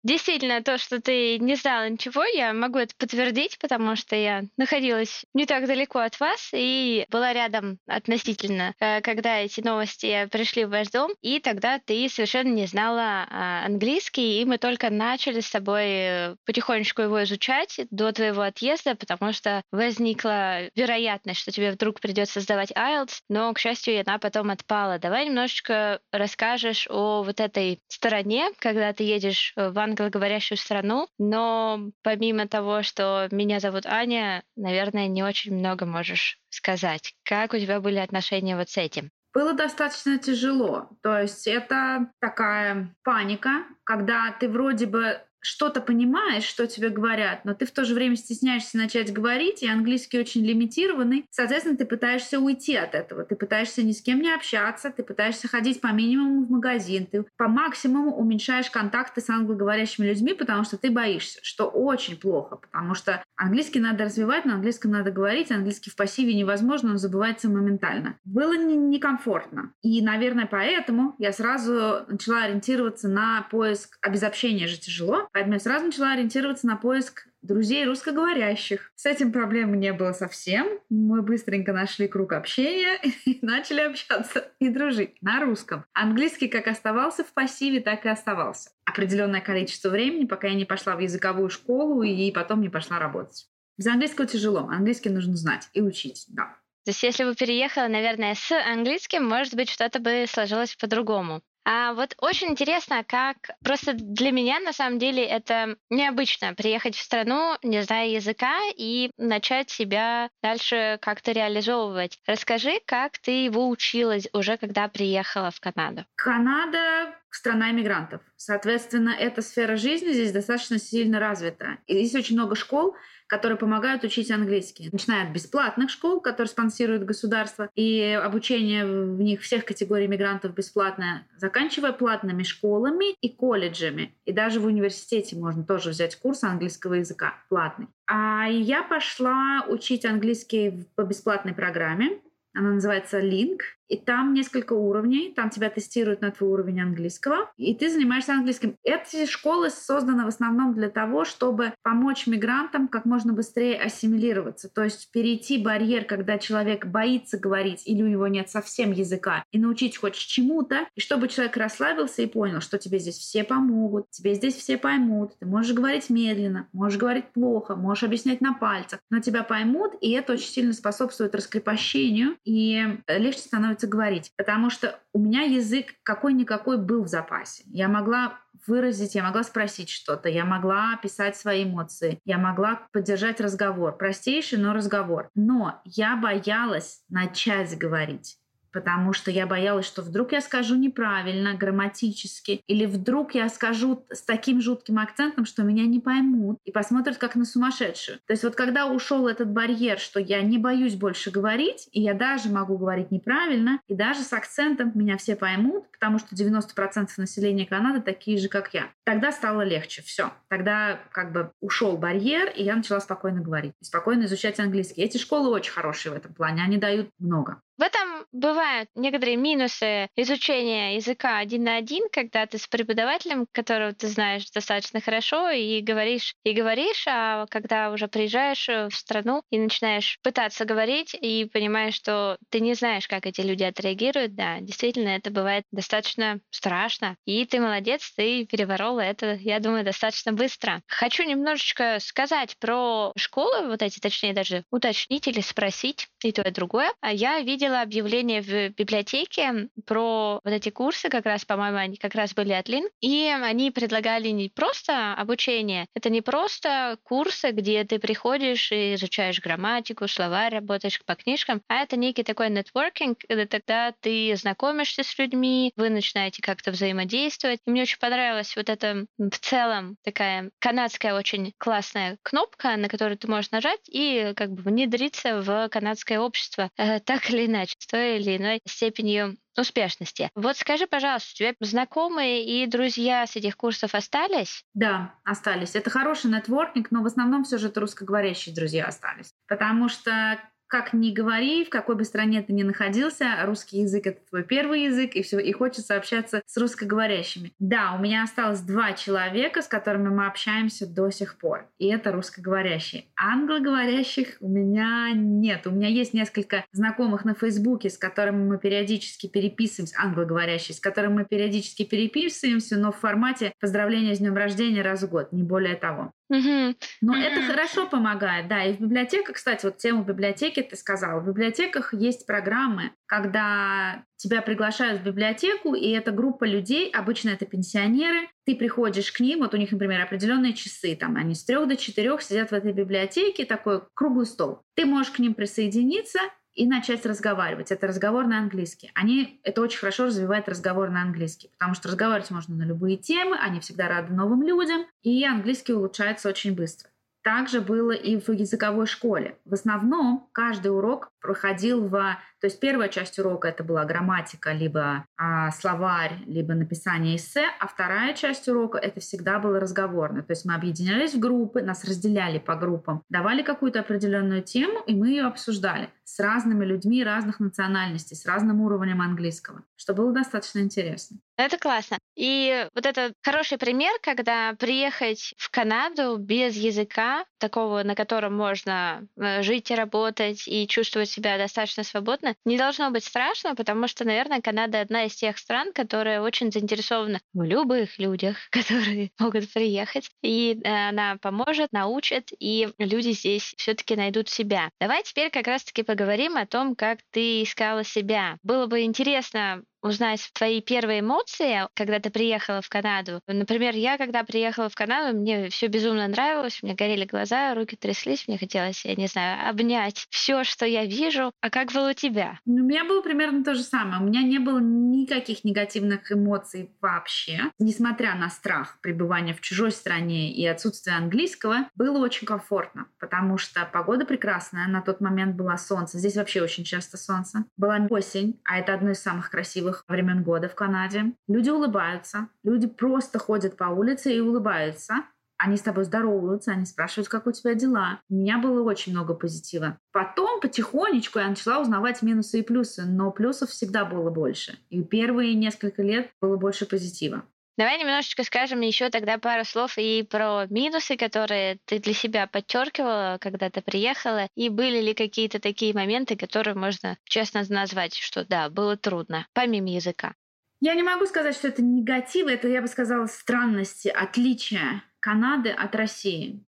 Действительно, 0.06 0.61
то, 0.61 0.78
что 0.78 1.02
ты 1.02 1.39
не 1.39 1.56
знала 1.56 1.89
ничего, 1.89 2.23
я 2.25 2.53
могу 2.53 2.78
это 2.78 2.94
подтвердить, 2.96 3.57
потому 3.57 3.96
что 3.96 4.16
я 4.16 4.44
находилась 4.56 5.25
не 5.34 5.47
так 5.47 5.66
далеко 5.66 5.97
от 5.97 6.19
вас 6.19 6.52
и 6.53 7.07
была 7.09 7.34
рядом 7.34 7.80
относительно, 7.88 8.75
э, 8.80 9.02
когда 9.02 9.40
эти 9.40 9.62
новости 9.62 10.28
пришли 10.31 10.66
в 10.66 10.69
ваш 10.69 10.90
дом, 10.90 11.12
и 11.24 11.40
тогда 11.40 11.80
ты 11.84 12.07
совершенно 12.07 12.50
не 12.50 12.68
знала 12.68 13.25
а, 13.31 13.66
английский, 13.66 14.41
и 14.41 14.46
мы 14.46 14.59
только 14.59 14.91
начали 14.91 15.40
с 15.40 15.50
тобой 15.50 15.85
э, 15.88 16.35
потихонечку 16.46 17.01
его 17.01 17.24
изучать 17.24 17.80
до 17.90 18.12
твоего 18.12 18.44
отъезда, 18.44 18.94
потому 18.94 19.34
что 19.34 19.63
возникла 19.72 20.69
вероятность, 20.75 21.40
что 21.40 21.51
тебе 21.51 21.72
вдруг 21.72 22.00
придется 22.00 22.41
сдавать 22.41 22.72
IELTS, 22.74 23.22
но, 23.28 23.51
к 23.53 23.57
счастью, 23.57 24.03
она 24.06 24.19
потом 24.19 24.51
отпала. 24.51 25.00
Давай 25.00 25.25
немножечко 25.25 26.00
расскажешь 26.12 26.88
о 26.91 27.24
вот 27.24 27.40
этой 27.40 27.80
стороне, 27.88 28.51
когда 28.59 28.94
ты 28.94 29.03
едешь 29.03 29.53
в 29.56 29.80
Англию 29.80 29.94
англоговорящую 29.95 30.57
страну, 30.57 31.07
но 31.17 31.91
помимо 32.03 32.47
того, 32.47 32.83
что 32.83 33.28
меня 33.31 33.59
зовут 33.59 33.85
Аня, 33.85 34.44
наверное, 34.56 35.07
не 35.07 35.23
очень 35.23 35.56
много 35.56 35.85
можешь 35.85 36.38
сказать. 36.50 37.16
Как 37.23 37.53
у 37.53 37.57
тебя 37.57 37.79
были 37.79 37.97
отношения 37.97 38.57
вот 38.57 38.69
с 38.69 38.78
этим? 38.78 39.11
Было 39.33 39.53
достаточно 39.53 40.17
тяжело. 40.17 40.89
То 41.01 41.19
есть 41.19 41.47
это 41.47 42.09
такая 42.19 42.95
паника, 43.03 43.66
когда 43.83 44.33
ты 44.39 44.47
вроде 44.50 44.85
бы 44.85 45.22
что-то 45.45 45.79
понимаешь, 45.79 46.44
что 46.44 46.66
тебе 46.66 46.89
говорят, 46.89 47.45
но 47.45 47.53
ты 47.53 47.66
в 47.66 47.72
то 47.72 47.85
же 47.85 47.94
время 47.94 48.16
стесняешься 48.16 48.78
начать 48.78 49.13
говорить, 49.13 49.61
и 49.61 49.67
английский 49.67 50.19
очень 50.19 50.44
лимитированный. 50.44 51.25
Соответственно, 51.29 51.78
ты 51.78 51.85
пытаешься 51.85 52.39
уйти 52.39 52.75
от 52.75 52.95
этого. 52.95 53.23
Ты 53.23 53.35
пытаешься 53.35 53.83
ни 53.83 53.91
с 53.91 54.01
кем 54.01 54.22
не 54.22 54.33
общаться, 54.33 54.89
ты 54.89 55.03
пытаешься 55.03 55.47
ходить 55.47 55.81
по 55.81 55.88
минимуму 55.88 56.45
в 56.45 56.50
магазин, 56.50 57.06
ты 57.06 57.25
по 57.38 57.47
максимуму 57.47 58.16
уменьшаешь 58.16 58.72
контакты 58.72 59.22
с 59.22 59.29
англоговорящими 59.29 60.07
людьми, 60.07 60.33
потому 60.33 60.63
что 60.63 60.78
ты 60.78 60.89
боишься, 60.89 61.39
что 61.44 61.66
очень 61.66 62.17
плохо, 62.17 62.56
потому 62.56 62.95
что 62.95 63.23
английский 63.35 63.79
надо 63.79 64.06
развивать, 64.06 64.45
на 64.45 64.56
английском 64.56 64.91
надо 64.91 65.12
говорить, 65.12 65.51
английский 65.51 65.91
в 65.91 65.95
пассиве 65.95 66.33
невозможно, 66.33 66.91
он 66.91 66.97
забывается 66.97 67.50
моментально. 67.50 68.17
Было 68.25 68.57
некомфортно. 68.57 69.73
И, 69.83 70.01
наверное, 70.01 70.47
поэтому 70.50 71.13
я 71.19 71.31
сразу 71.31 72.06
начала 72.07 72.44
ориентироваться 72.45 73.07
на 73.07 73.47
поиск, 73.51 73.97
а 74.01 74.09
без 74.09 74.23
общения 74.23 74.67
же 74.67 74.79
тяжело, 74.79 75.27
Поэтому 75.35 75.56
я 75.56 75.59
сразу 75.59 75.88
начала 75.88 76.13
ориентироваться 76.13 76.66
на 76.66 76.78
поиск 76.78 77.28
друзей 77.41 77.84
русскоговорящих. 77.84 78.94
С 78.96 79.06
этим 79.06 79.34
проблем 79.34 79.78
не 79.78 79.91
было 79.91 80.13
совсем. 80.13 80.66
Мы 80.88 81.22
быстренько 81.23 81.73
нашли 81.73 82.07
круг 82.07 82.31
общения 82.31 82.97
и 83.25 83.40
начали 83.41 83.81
общаться 83.81 84.50
и 84.59 84.69
дружить 84.69 85.22
на 85.22 85.41
русском. 85.41 85.84
Английский 85.91 86.47
как 86.47 86.68
оставался 86.68 87.25
в 87.25 87.34
пассиве, 87.34 87.81
так 87.81 88.06
и 88.06 88.09
оставался. 88.09 88.69
Определенное 88.85 89.41
количество 89.41 89.90
времени, 89.90 90.24
пока 90.24 90.47
я 90.47 90.53
не 90.53 90.63
пошла 90.63 90.95
в 90.95 91.01
языковую 91.01 91.50
школу 91.50 92.01
и 92.01 92.31
потом 92.31 92.62
не 92.62 92.69
пошла 92.69 92.97
работать. 92.97 93.45
Без 93.78 93.88
английского 93.88 94.28
тяжело. 94.28 94.69
Английский 94.69 95.09
нужно 95.09 95.35
знать 95.35 95.68
и 95.74 95.81
учить, 95.81 96.24
да. 96.29 96.56
То 96.85 96.91
есть 96.91 97.03
если 97.03 97.25
бы 97.25 97.35
переехала, 97.35 97.90
наверное, 97.90 98.35
с 98.35 98.51
английским, 98.72 99.25
может 99.25 99.53
быть, 99.56 99.69
что-то 99.69 100.00
бы 100.00 100.24
сложилось 100.29 100.78
по-другому. 100.78 101.41
А 101.66 101.94
вот 101.94 102.16
очень 102.20 102.50
интересно, 102.50 103.03
как 103.03 103.38
просто 103.64 103.94
для 103.94 104.31
меня 104.31 104.59
на 104.59 104.72
самом 104.72 105.00
деле 105.00 105.26
это 105.26 105.76
необычно 105.90 106.53
приехать 106.53 106.96
в 106.96 107.02
страну, 107.02 107.56
не 107.64 107.81
зная 107.81 108.08
языка, 108.08 108.59
и 108.78 109.09
начать 109.18 109.72
себя 109.72 110.30
дальше 110.44 111.00
как-то 111.02 111.31
реализовывать. 111.31 112.20
Расскажи, 112.28 112.80
как 112.86 113.18
ты 113.18 113.46
его 113.46 113.68
училась 113.68 114.28
уже, 114.31 114.58
когда 114.58 114.88
приехала 114.88 115.50
в 115.50 115.59
Канаду. 115.59 116.06
Канада 116.16 117.16
страна 117.35 117.72
иммигрантов. 117.72 118.22
Соответственно, 118.38 119.09
эта 119.09 119.41
сфера 119.41 119.75
жизни 119.75 120.12
здесь 120.13 120.31
достаточно 120.31 120.79
сильно 120.79 121.19
развита. 121.19 121.78
И 121.88 122.03
здесь 122.03 122.16
очень 122.16 122.35
много 122.35 122.56
школ, 122.56 122.96
которые 123.28 123.57
помогают 123.57 124.03
учить 124.03 124.31
английский. 124.31 124.90
Начиная 124.91 125.25
от 125.25 125.34
бесплатных 125.34 125.90
школ, 125.90 126.22
которые 126.22 126.50
спонсирует 126.50 127.06
государство, 127.06 127.69
и 127.75 128.19
обучение 128.24 128.85
в 128.85 129.19
них 129.22 129.41
всех 129.41 129.66
категорий 129.66 130.07
мигрантов 130.07 130.54
бесплатное, 130.54 131.27
заканчивая 131.38 131.92
платными 131.92 132.44
школами 132.44 133.13
и 133.21 133.30
колледжами. 133.30 134.15
И 134.25 134.31
даже 134.31 134.60
в 134.60 134.65
университете 134.65 135.36
можно 135.36 135.63
тоже 135.63 135.89
взять 135.89 136.15
курс 136.15 136.44
английского 136.44 136.95
языка 136.95 137.36
платный. 137.50 137.88
А 138.07 138.48
я 138.48 138.83
пошла 138.83 139.65
учить 139.68 140.06
английский 140.06 140.86
по 140.95 141.01
бесплатной 141.01 141.54
программе. 141.54 142.19
Она 142.54 142.71
называется 142.71 143.19
Link. 143.19 143.60
И 143.88 143.98
там 143.98 144.34
несколько 144.34 144.74
уровней, 144.74 145.34
там 145.36 145.50
тебя 145.50 145.70
тестируют 145.70 146.22
на 146.22 146.32
твой 146.32 146.50
уровень 146.50 146.82
английского, 146.82 147.52
и 147.58 147.76
ты 147.76 147.90
занимаешься 147.90 148.34
английским. 148.34 148.78
Эти 148.84 149.26
школы 149.26 149.70
созданы 149.70 150.26
в 150.26 150.28
основном 150.28 150.74
для 150.74 150.90
того, 150.90 151.26
чтобы 151.26 151.74
помочь 151.84 152.28
мигрантам 152.28 152.88
как 152.88 153.06
можно 153.06 153.34
быстрее 153.34 153.80
ассимилироваться, 153.80 154.70
то 154.70 154.84
есть 154.84 155.12
перейти 155.12 155.62
барьер, 155.62 156.06
когда 156.06 156.38
человек 156.38 156.86
боится 156.86 157.38
говорить 157.38 157.84
или 157.86 158.02
у 158.02 158.08
него 158.08 158.28
нет 158.28 158.50
совсем 158.50 158.92
языка, 158.92 159.44
и 159.52 159.60
научить 159.60 159.98
хоть 159.98 160.16
чему-то, 160.16 160.88
и 160.96 161.02
чтобы 161.02 161.28
человек 161.28 161.58
расслабился 161.58 162.22
и 162.22 162.28
понял, 162.28 162.62
что 162.62 162.78
тебе 162.78 163.00
здесь 163.00 163.18
все 163.18 163.44
помогут, 163.44 164.10
тебе 164.10 164.34
здесь 164.34 164.56
все 164.56 164.78
поймут, 164.78 165.38
ты 165.40 165.46
можешь 165.46 165.74
говорить 165.74 166.10
медленно, 166.10 166.68
можешь 166.74 167.00
говорить 167.00 167.32
плохо, 167.34 167.76
можешь 167.76 168.04
объяснять 168.04 168.42
на 168.42 168.54
пальцах, 168.54 169.00
но 169.10 169.20
тебя 169.20 169.44
поймут, 169.44 169.94
и 170.02 170.12
это 170.12 170.34
очень 170.34 170.50
сильно 170.50 170.74
способствует 170.74 171.36
раскрепощению, 171.36 172.38
и 172.44 173.00
легче 173.08 173.40
становится 173.40 173.75
становится 173.75 173.88
говорить. 173.88 174.31
Потому 174.38 174.69
что 174.69 175.00
у 175.13 175.19
меня 175.19 175.42
язык 175.42 175.94
какой-никакой 176.04 176.77
был 176.77 177.04
в 177.04 177.07
запасе. 177.07 177.63
Я 177.68 177.88
могла 177.88 178.39
выразить, 178.68 179.16
я 179.16 179.24
могла 179.24 179.44
спросить 179.44 179.89
что-то, 179.89 180.30
я 180.30 180.45
могла 180.45 180.94
описать 180.94 181.36
свои 181.36 181.63
эмоции, 181.63 182.19
я 182.25 182.38
могла 182.38 182.88
поддержать 182.92 183.39
разговор. 183.39 183.98
Простейший, 183.98 184.60
но 184.60 184.74
разговор. 184.74 185.30
Но 185.36 185.81
я 185.86 186.16
боялась 186.16 187.04
начать 187.10 187.77
говорить 187.77 188.38
потому 188.75 189.13
что 189.13 189.31
я 189.31 189.48
боялась, 189.48 189.86
что 189.86 190.01
вдруг 190.01 190.33
я 190.33 190.42
скажу 190.42 190.75
неправильно, 190.75 191.54
грамматически, 191.54 192.62
или 192.68 192.86
вдруг 192.86 193.33
я 193.33 193.48
скажу 193.48 194.06
с 194.12 194.22
таким 194.22 194.60
жутким 194.60 195.00
акцентом, 195.00 195.45
что 195.45 195.63
меня 195.63 195.86
не 195.86 196.01
поймут 196.01 196.60
и 196.66 196.74
посмотрят 196.74 197.18
как 197.18 197.36
на 197.36 197.45
сумасшедшую. 197.45 198.19
То 198.27 198.33
есть 198.33 198.44
вот 198.44 198.56
когда 198.56 198.88
ушел 198.88 199.30
этот 199.30 199.50
барьер, 199.50 199.98
что 199.98 200.19
я 200.19 200.42
не 200.42 200.57
боюсь 200.57 200.95
больше 200.95 201.31
говорить, 201.31 201.88
и 201.94 202.01
я 202.01 202.13
даже 202.13 202.50
могу 202.50 202.77
говорить 202.77 203.12
неправильно, 203.12 203.80
и 203.88 203.95
даже 203.95 204.24
с 204.24 204.33
акцентом 204.33 204.92
меня 204.94 205.16
все 205.16 205.38
поймут, 205.38 205.89
потому 205.94 206.19
что 206.19 206.36
90% 206.36 207.07
населения 207.16 207.66
Канады 207.66 208.01
такие 208.01 208.38
же, 208.38 208.50
как 208.50 208.74
я. 208.74 208.89
Тогда 209.06 209.31
стало 209.31 209.62
легче, 209.62 210.01
все. 210.01 210.33
Тогда 210.50 211.00
как 211.13 211.31
бы 211.31 211.51
ушел 211.62 211.95
барьер, 211.95 212.50
и 212.50 212.62
я 212.62 212.75
начала 212.75 213.00
спокойно 213.00 213.39
говорить, 213.39 213.72
спокойно 213.81 214.25
изучать 214.25 214.60
английский. 214.60 215.01
Эти 215.01 215.18
школы 215.18 215.50
очень 215.50 215.72
хорошие 215.72 216.12
в 216.12 216.18
этом 216.18 216.33
плане, 216.33 216.62
они 216.62 216.77
дают 216.77 217.10
много. 217.19 217.62
В 217.77 217.81
этом 217.81 218.25
бывают 218.31 218.89
некоторые 218.95 219.36
минусы 219.36 220.07
изучения 220.16 220.95
языка 220.95 221.39
один 221.39 221.66
на 221.66 221.75
один, 221.75 222.07
когда 222.10 222.45
ты 222.45 222.57
с 222.57 222.68
преподавателем, 222.68 223.48
которого 223.51 223.92
ты 223.92 224.07
знаешь 224.07 224.50
достаточно 224.51 225.01
хорошо, 225.01 225.50
и 225.50 225.81
говоришь, 225.81 226.36
и 226.45 226.54
говоришь, 226.54 227.04
а 227.06 227.45
когда 227.48 227.92
уже 227.92 228.07
приезжаешь 228.07 228.69
в 228.69 228.92
страну 228.92 229.44
и 229.50 229.60
начинаешь 229.60 230.19
пытаться 230.24 230.63
говорить, 230.63 231.13
и 231.19 231.50
понимаешь, 231.51 231.95
что 231.95 232.38
ты 232.50 232.62
не 232.62 232.75
знаешь, 232.75 233.10
как 233.10 233.25
эти 233.25 233.42
люди 233.42 233.63
отреагируют, 233.63 234.36
да, 234.36 234.62
действительно, 234.62 235.10
это 235.10 235.30
бывает 235.30 235.66
достаточно 235.72 236.39
страшно. 236.51 237.18
И 237.25 237.45
ты 237.45 237.60
молодец, 237.60 238.13
ты 238.16 238.45
переборола 238.45 239.01
это, 239.01 239.33
я 239.33 239.60
думаю, 239.60 239.83
достаточно 239.83 240.31
быстро. 240.31 240.81
Хочу 240.88 241.24
немножечко 241.24 241.98
сказать 242.00 242.56
про 242.57 243.12
школы, 243.18 243.68
вот 243.68 243.81
эти, 243.81 244.00
точнее, 244.00 244.33
даже 244.33 244.63
уточнить 244.72 245.27
или 245.27 245.42
спросить 245.42 246.07
и 246.30 246.31
то, 246.31 246.42
и 246.42 246.51
другое. 246.51 246.92
А 247.01 247.12
я 247.12 247.39
видела 247.39 247.81
объявление 247.81 248.42
в 248.42 248.69
библиотеке 248.75 249.69
про 249.86 250.39
вот 250.44 250.51
эти 250.51 250.69
курсы, 250.69 251.10
как 251.10 251.25
раз, 251.25 251.45
по-моему, 251.45 251.77
они 251.77 251.98
как 251.98 252.16
раз 252.16 252.33
были 252.33 252.54
от 252.54 252.68
Лин, 252.68 252.88
и 253.01 253.27
они 253.27 253.72
предлагали 253.72 254.30
не 254.30 254.50
просто 254.50 255.13
обучение, 255.13 255.88
это 255.94 256.10
не 256.10 256.22
просто 256.22 256.98
курсы, 257.04 257.51
где 257.51 257.83
ты 257.83 258.00
приходишь 258.00 258.72
и 258.72 258.95
изучаешь 258.95 259.39
грамматику, 259.39 260.07
словарь, 260.07 260.56
работаешь 260.56 261.01
по 261.06 261.16
книжкам, 261.16 261.62
а 261.68 261.83
это 261.83 261.98
некий 261.98 262.24
такой 262.24 262.50
нетворкинг, 262.50 263.19
тогда 263.50 263.94
ты 264.00 264.36
знакомишься 264.36 265.04
с 265.04 265.18
людьми, 265.18 265.72
вы 265.75 265.89
начинаете 265.89 266.42
как-то 266.42 266.72
взаимодействовать. 266.72 267.60
И 267.66 267.69
мне 267.69 267.83
очень 267.83 268.00
понравилась 268.00 268.56
вот 268.56 268.69
эта 268.69 269.06
в 269.18 269.38
целом 269.39 269.98
такая 270.04 270.51
канадская 270.60 271.13
очень 271.13 271.54
классная 271.57 272.18
кнопка, 272.24 272.75
на 272.77 272.89
которую 272.89 273.18
ты 273.18 273.27
можешь 273.27 273.51
нажать 273.51 273.81
и 273.88 274.33
как 274.36 274.51
бы 274.51 274.62
внедриться 274.62 275.42
в 275.42 275.69
канадское 275.69 276.14
общество 276.19 276.69
э, 276.77 277.00
так 277.00 277.29
или 277.29 277.45
иначе, 277.45 277.75
с 277.77 277.88
той 277.88 278.17
или 278.19 278.38
иной 278.38 278.62
степенью 278.65 279.38
успешности. 279.57 280.29
Вот 280.35 280.57
скажи, 280.57 280.85
пожалуйста, 280.88 281.31
у 281.33 281.38
тебя 281.38 281.53
знакомые 281.59 282.45
и 282.45 282.67
друзья 282.67 283.25
с 283.25 283.35
этих 283.35 283.56
курсов 283.56 283.95
остались? 283.95 284.63
Да, 284.73 285.15
остались. 285.23 285.75
Это 285.75 285.89
хороший 285.89 286.29
нетворкинг, 286.29 286.91
но 286.91 287.01
в 287.01 287.06
основном 287.06 287.44
все 287.44 287.57
же 287.57 287.67
это 287.67 287.79
русскоговорящие 287.79 288.53
друзья 288.53 288.85
остались. 288.85 289.31
Потому 289.47 289.88
что 289.88 290.39
как 290.67 290.94
ни 290.94 291.12
говори, 291.12 291.63
в 291.63 291.69
какой 291.69 291.95
бы 291.95 292.03
стране 292.03 292.41
ты 292.41 292.53
ни 292.53 292.63
находился, 292.63 293.27
русский 293.44 293.81
язык— 293.81 294.07
это 294.07 294.19
твой 294.29 294.44
первый 294.44 294.85
язык, 294.85 295.15
и 295.15 295.21
все, 295.21 295.39
и 295.39 295.51
хочется 295.51 295.95
общаться 295.95 296.41
с 296.45 296.57
русскоговорящими. 296.57 297.53
Да, 297.59 297.95
у 297.97 298.01
меня 298.01 298.23
осталось 298.23 298.62
два 298.62 298.94
человека, 298.94 299.62
с 299.62 299.67
которыми 299.67 300.09
мы 300.09 300.27
общаемся 300.27 300.88
до 300.88 301.09
сих 301.12 301.38
пор, 301.38 301.67
и 301.77 301.88
это 301.88 302.12
русскоговорящие. 302.12 303.06
Англоговорящих 303.15 304.38
у 304.39 304.47
меня 304.47 305.12
нет. 305.13 305.67
У 305.67 305.71
меня 305.71 305.88
есть 305.88 306.13
несколько 306.13 306.65
знакомых 306.71 307.25
на 307.25 307.35
Фейсбуке, 307.35 307.89
с 307.89 307.97
которыми 307.97 308.44
мы 308.44 308.57
периодически 308.57 309.27
переписываемся, 309.27 309.97
англоговорящие, 310.00 310.75
с 310.75 310.79
которыми 310.79 311.13
мы 311.13 311.25
периодически 311.25 311.85
переписываемся, 311.85 312.77
но 312.77 312.91
в 312.91 312.97
формате 312.97 313.53
поздравления 313.59 314.15
с 314.15 314.19
днем 314.19 314.35
рождения 314.35 314.81
раз 314.81 315.03
в 315.03 315.09
год, 315.09 315.31
не 315.31 315.44
более 315.44 315.75
того. 315.75 316.12
Мгм. 316.30 316.75
Но 317.01 317.13
Мгм. 317.13 317.22
это 317.22 317.42
хорошо 317.42 317.88
помогает, 317.88 318.48
да. 318.48 318.63
И 318.63 318.74
в 318.74 318.80
библиотеках, 318.81 319.36
кстати, 319.36 319.66
вот 319.66 319.77
тему 319.77 320.04
библиотеки 320.04 320.62
ты 320.62 320.75
сказала. 320.75 321.19
В 321.19 321.27
библиотеках 321.27 321.94
есть 321.94 322.25
программы, 322.25 322.92
когда 323.06 324.04
тебя 324.18 324.42
приглашают 324.42 325.01
в 325.01 325.04
библиотеку, 325.04 325.75
и 325.75 325.89
это 325.92 326.12
группа 326.12 326.45
людей, 326.45 326.89
обычно 326.89 327.30
это 327.30 327.45
пенсионеры. 327.45 328.27
Ты 328.45 328.56
приходишь 328.56 329.12
к 329.12 329.19
ним, 329.19 329.39
вот 329.39 329.54
у 329.54 329.57
них, 329.57 329.72
например, 329.72 330.01
определенные 330.01 330.54
часы, 330.54 330.95
там 330.95 331.16
они 331.16 331.36
с 331.36 331.45
трех 331.45 331.68
до 331.68 331.75
четырех 331.77 332.22
сидят 332.24 332.50
в 332.50 332.54
этой 332.54 332.74
библиотеке, 332.74 333.45
такой 333.45 333.81
круглый 333.94 334.25
стол. 334.25 334.62
Ты 334.75 334.86
можешь 334.86 335.12
к 335.12 335.19
ним 335.19 335.36
присоединиться, 335.36 336.19
и 336.56 336.66
начать 336.66 337.06
разговаривать. 337.06 337.72
Это 337.72 337.88
разговор 337.88 338.25
на 338.25 338.40
английский. 338.40 338.92
Они, 338.96 339.40
это 339.44 339.62
очень 339.62 339.80
хорошо 339.80 340.06
развивает 340.06 340.50
разговор 340.50 340.90
на 340.90 341.02
английский, 341.02 341.50
потому 341.52 341.75
что 341.75 341.90
разговаривать 341.90 342.31
можно 342.31 342.56
на 342.56 342.63
любые 342.63 342.98
темы, 342.98 343.38
они 343.38 343.60
всегда 343.60 343.88
рады 343.88 344.13
новым 344.13 344.42
людям, 344.42 344.86
и 345.04 345.24
английский 345.25 345.74
улучшается 345.74 346.30
очень 346.30 346.56
быстро. 346.56 346.90
Также 347.25 347.60
было 347.60 347.92
и 347.92 348.19
в 348.19 348.30
языковой 348.30 348.86
школе. 348.86 349.40
В 349.46 349.56
основном 349.56 350.30
каждый 350.31 350.68
урок 350.68 351.10
проходил 351.19 351.88
в... 351.88 351.92
То 352.40 352.46
есть 352.46 352.60
первая 352.60 352.88
часть 352.88 353.18
урока 353.18 353.48
это 353.48 353.63
была 353.63 353.84
грамматика, 353.84 354.51
либо 354.51 355.06
а, 355.18 355.50
словарь, 355.50 356.19
либо 356.28 356.54
написание 356.54 357.16
эссе, 357.16 357.48
а 357.60 357.66
вторая 357.66 358.13
часть 358.13 358.48
урока 358.48 358.78
это 358.78 359.00
всегда 359.00 359.40
было 359.40 359.60
разговорно. 359.60 360.22
То 360.22 360.34
есть 360.34 360.46
мы 360.46 360.54
объединялись 360.54 361.16
в 361.16 361.19
группы, 361.19 361.63
нас 361.63 361.84
разделяли 361.84 362.38
по 362.38 362.56
группам, 362.56 363.01
давали 363.10 363.42
какую-то 363.42 363.80
определенную 363.80 364.44
тему, 364.44 364.84
и 364.86 364.94
мы 364.94 365.10
ее 365.10 365.24
обсуждали 365.24 365.90
с 366.06 366.19
разными 366.19 366.63
людьми 366.63 367.04
разных 367.04 367.40
национальностей, 367.40 368.16
с 368.16 368.25
разным 368.25 368.62
уровнем 368.62 369.02
английского, 369.02 369.63
что 369.75 369.94
было 369.94 370.13
достаточно 370.13 370.60
интересно. 370.60 371.18
Это 371.38 371.57
классно. 371.57 371.98
И 372.16 372.66
вот 372.74 372.86
это 372.86 373.12
хороший 373.22 373.57
пример, 373.57 373.92
когда 374.02 374.54
приехать 374.54 375.34
в 375.38 375.50
Канаду 375.50 376.16
без 376.18 376.56
языка, 376.56 377.25
такого, 377.40 377.84
на 377.84 377.94
котором 377.94 378.36
можно 378.36 379.06
э, 379.18 379.42
жить 379.42 379.69
и 379.69 379.75
работать 379.75 380.48
и 380.48 380.66
чувствовать 380.66 381.10
себя 381.10 381.38
достаточно 381.38 381.84
свободно, 381.84 382.36
не 382.46 382.58
должно 382.58 382.90
быть 382.90 383.04
страшно, 383.04 383.54
потому 383.54 383.90
что, 383.90 384.06
наверное, 384.06 384.42
Канада 384.42 384.80
одна 384.80 385.06
из 385.06 385.16
тех 385.16 385.38
стран, 385.38 385.74
которая 385.74 386.22
очень 386.22 386.51
заинтересована 386.51 387.20
в 387.34 387.44
любых 387.44 388.00
людях, 388.00 388.38
которые 388.50 389.12
могут 389.20 389.51
приехать, 389.51 390.10
и 390.22 390.60
э, 390.63 390.89
она 390.89 391.18
поможет, 391.18 391.74
научит, 391.74 392.32
и 392.39 392.70
люди 392.77 393.12
здесь 393.12 393.53
все-таки 393.58 393.98
найдут 393.98 394.29
себя. 394.29 394.70
Давай 394.79 395.03
теперь 395.03 395.29
как 395.29 395.48
раз-таки 395.48 395.84
поговорим 395.96 396.36
о 396.36 396.46
том, 396.46 396.75
как 396.75 397.00
ты 397.12 397.44
искала 397.44 397.86
себя. 397.86 398.38
Было 398.44 398.68
бы 398.68 398.82
интересно 398.82 399.64
узнать 399.86 400.30
твои 400.34 400.62
первые 400.62 401.01
эмоции, 401.01 401.68
когда 401.75 402.00
ты 402.00 402.10
приехала 402.10 402.62
в 402.62 402.70
Канаду. 402.70 403.22
Например, 403.27 403.75
я, 403.75 403.98
когда 403.98 404.24
приехала 404.24 404.70
в 404.70 404.75
Канаду, 404.75 405.18
мне 405.18 405.50
все 405.50 405.68
безумно 405.68 406.08
нравилось, 406.08 406.62
меня 406.63 406.75
горели 406.75 407.06
глаза, 407.06 407.54
руки 407.54 407.75
тряслись, 407.75 408.27
мне 408.27 408.38
хотелось, 408.38 408.84
я 408.86 408.96
не 408.96 409.08
знаю, 409.08 409.48
обнять 409.50 410.08
все, 410.10 410.44
что 410.44 410.65
я 410.65 410.86
вижу. 410.86 411.32
А 411.42 411.50
как 411.50 411.72
было 411.72 411.92
у 411.92 411.94
тебя? 411.94 412.39
Ну, 412.46 412.63
у 412.63 412.68
меня 412.68 412.84
было 412.86 413.01
примерно 413.01 413.44
то 413.44 413.54
же 413.54 413.62
самое. 413.62 414.01
У 414.01 414.06
меня 414.06 414.24
не 414.24 414.39
было 414.39 414.60
никаких 414.60 415.44
негативных 415.44 416.12
эмоций 416.12 416.72
вообще. 416.82 417.51
Несмотря 417.60 418.15
на 418.15 418.30
страх 418.30 418.80
пребывания 418.82 419.34
в 419.34 419.42
чужой 419.42 419.72
стране 419.72 420.34
и 420.34 420.46
отсутствие 420.46 420.98
английского, 420.98 421.70
было 421.75 422.00
очень 422.00 422.25
комфортно, 422.25 422.88
потому 423.00 423.38
что 423.38 423.68
погода 423.72 424.06
прекрасная. 424.06 424.68
На 424.68 424.82
тот 424.82 425.01
момент 425.01 425.36
было 425.36 425.56
солнце. 425.58 426.00
Здесь 426.00 426.15
вообще 426.15 426.42
очень 426.42 426.63
часто 426.63 426.98
солнце. 426.98 427.46
Была 427.58 427.86
осень, 427.89 428.39
а 428.44 428.58
это 428.58 428.74
одно 428.74 428.92
из 428.92 429.00
самых 429.00 429.30
красивых 429.30 429.75
теплых 429.75 429.84
времен 429.88 430.24
года 430.24 430.48
в 430.48 430.55
Канаде. 430.55 431.13
Люди 431.27 431.50
улыбаются, 431.50 432.29
люди 432.44 432.67
просто 432.67 433.20
ходят 433.20 433.58
по 433.58 433.65
улице 433.65 434.13
и 434.13 434.20
улыбаются. 434.20 434.96
Они 435.38 435.58
с 435.58 435.62
тобой 435.62 435.84
здороваются, 435.84 436.51
они 436.51 436.65
спрашивают, 436.65 437.10
как 437.10 437.27
у 437.27 437.32
тебя 437.34 437.55
дела. 437.55 438.00
У 438.10 438.15
меня 438.15 438.38
было 438.38 438.63
очень 438.63 438.94
много 438.94 439.13
позитива. 439.13 439.77
Потом 439.91 440.39
потихонечку 440.39 441.20
я 441.20 441.27
начала 441.27 441.60
узнавать 441.60 442.01
минусы 442.01 442.39
и 442.39 442.41
плюсы, 442.41 442.86
но 442.86 443.12
плюсов 443.12 443.50
всегда 443.50 443.84
было 443.84 444.10
больше. 444.10 444.58
И 444.70 444.82
первые 444.82 445.34
несколько 445.34 445.84
лет 445.84 446.10
было 446.22 446.38
больше 446.38 446.65
позитива. 446.65 447.25
Давай 447.57 447.79
немножечко 447.79 448.24
скажем 448.24 448.59
еще 448.59 448.89
тогда 448.89 449.17
пару 449.17 449.45
слов 449.45 449.77
и 449.77 450.03
про 450.03 450.45
минусы, 450.50 450.97
которые 450.97 451.57
ты 451.65 451.79
для 451.79 451.93
себя 451.93 452.27
подчеркивала, 452.27 453.17
когда 453.21 453.50
ты 453.50 453.62
приехала, 453.62 454.27
и 454.35 454.50
были 454.50 454.81
ли 454.81 454.93
какие-то 454.93 455.39
такие 455.39 455.74
моменты, 455.74 456.17
которые 456.17 456.55
можно 456.55 456.97
честно 457.05 457.43
назвать, 457.47 457.95
что 457.95 458.25
да, 458.25 458.50
было 458.50 458.75
трудно, 458.75 459.25
помимо 459.33 459.69
языка. 459.69 460.15
Я 460.59 460.74
не 460.74 460.83
могу 460.83 461.05
сказать, 461.05 461.35
что 461.35 461.47
это 461.47 461.62
негатив, 461.62 462.27
это, 462.27 462.47
я 462.47 462.62
бы 462.62 462.67
сказала, 462.67 463.05
странности, 463.07 463.88
отличия 463.88 464.83
Канады 465.00 465.50
от 465.50 465.75
России. 465.75 466.43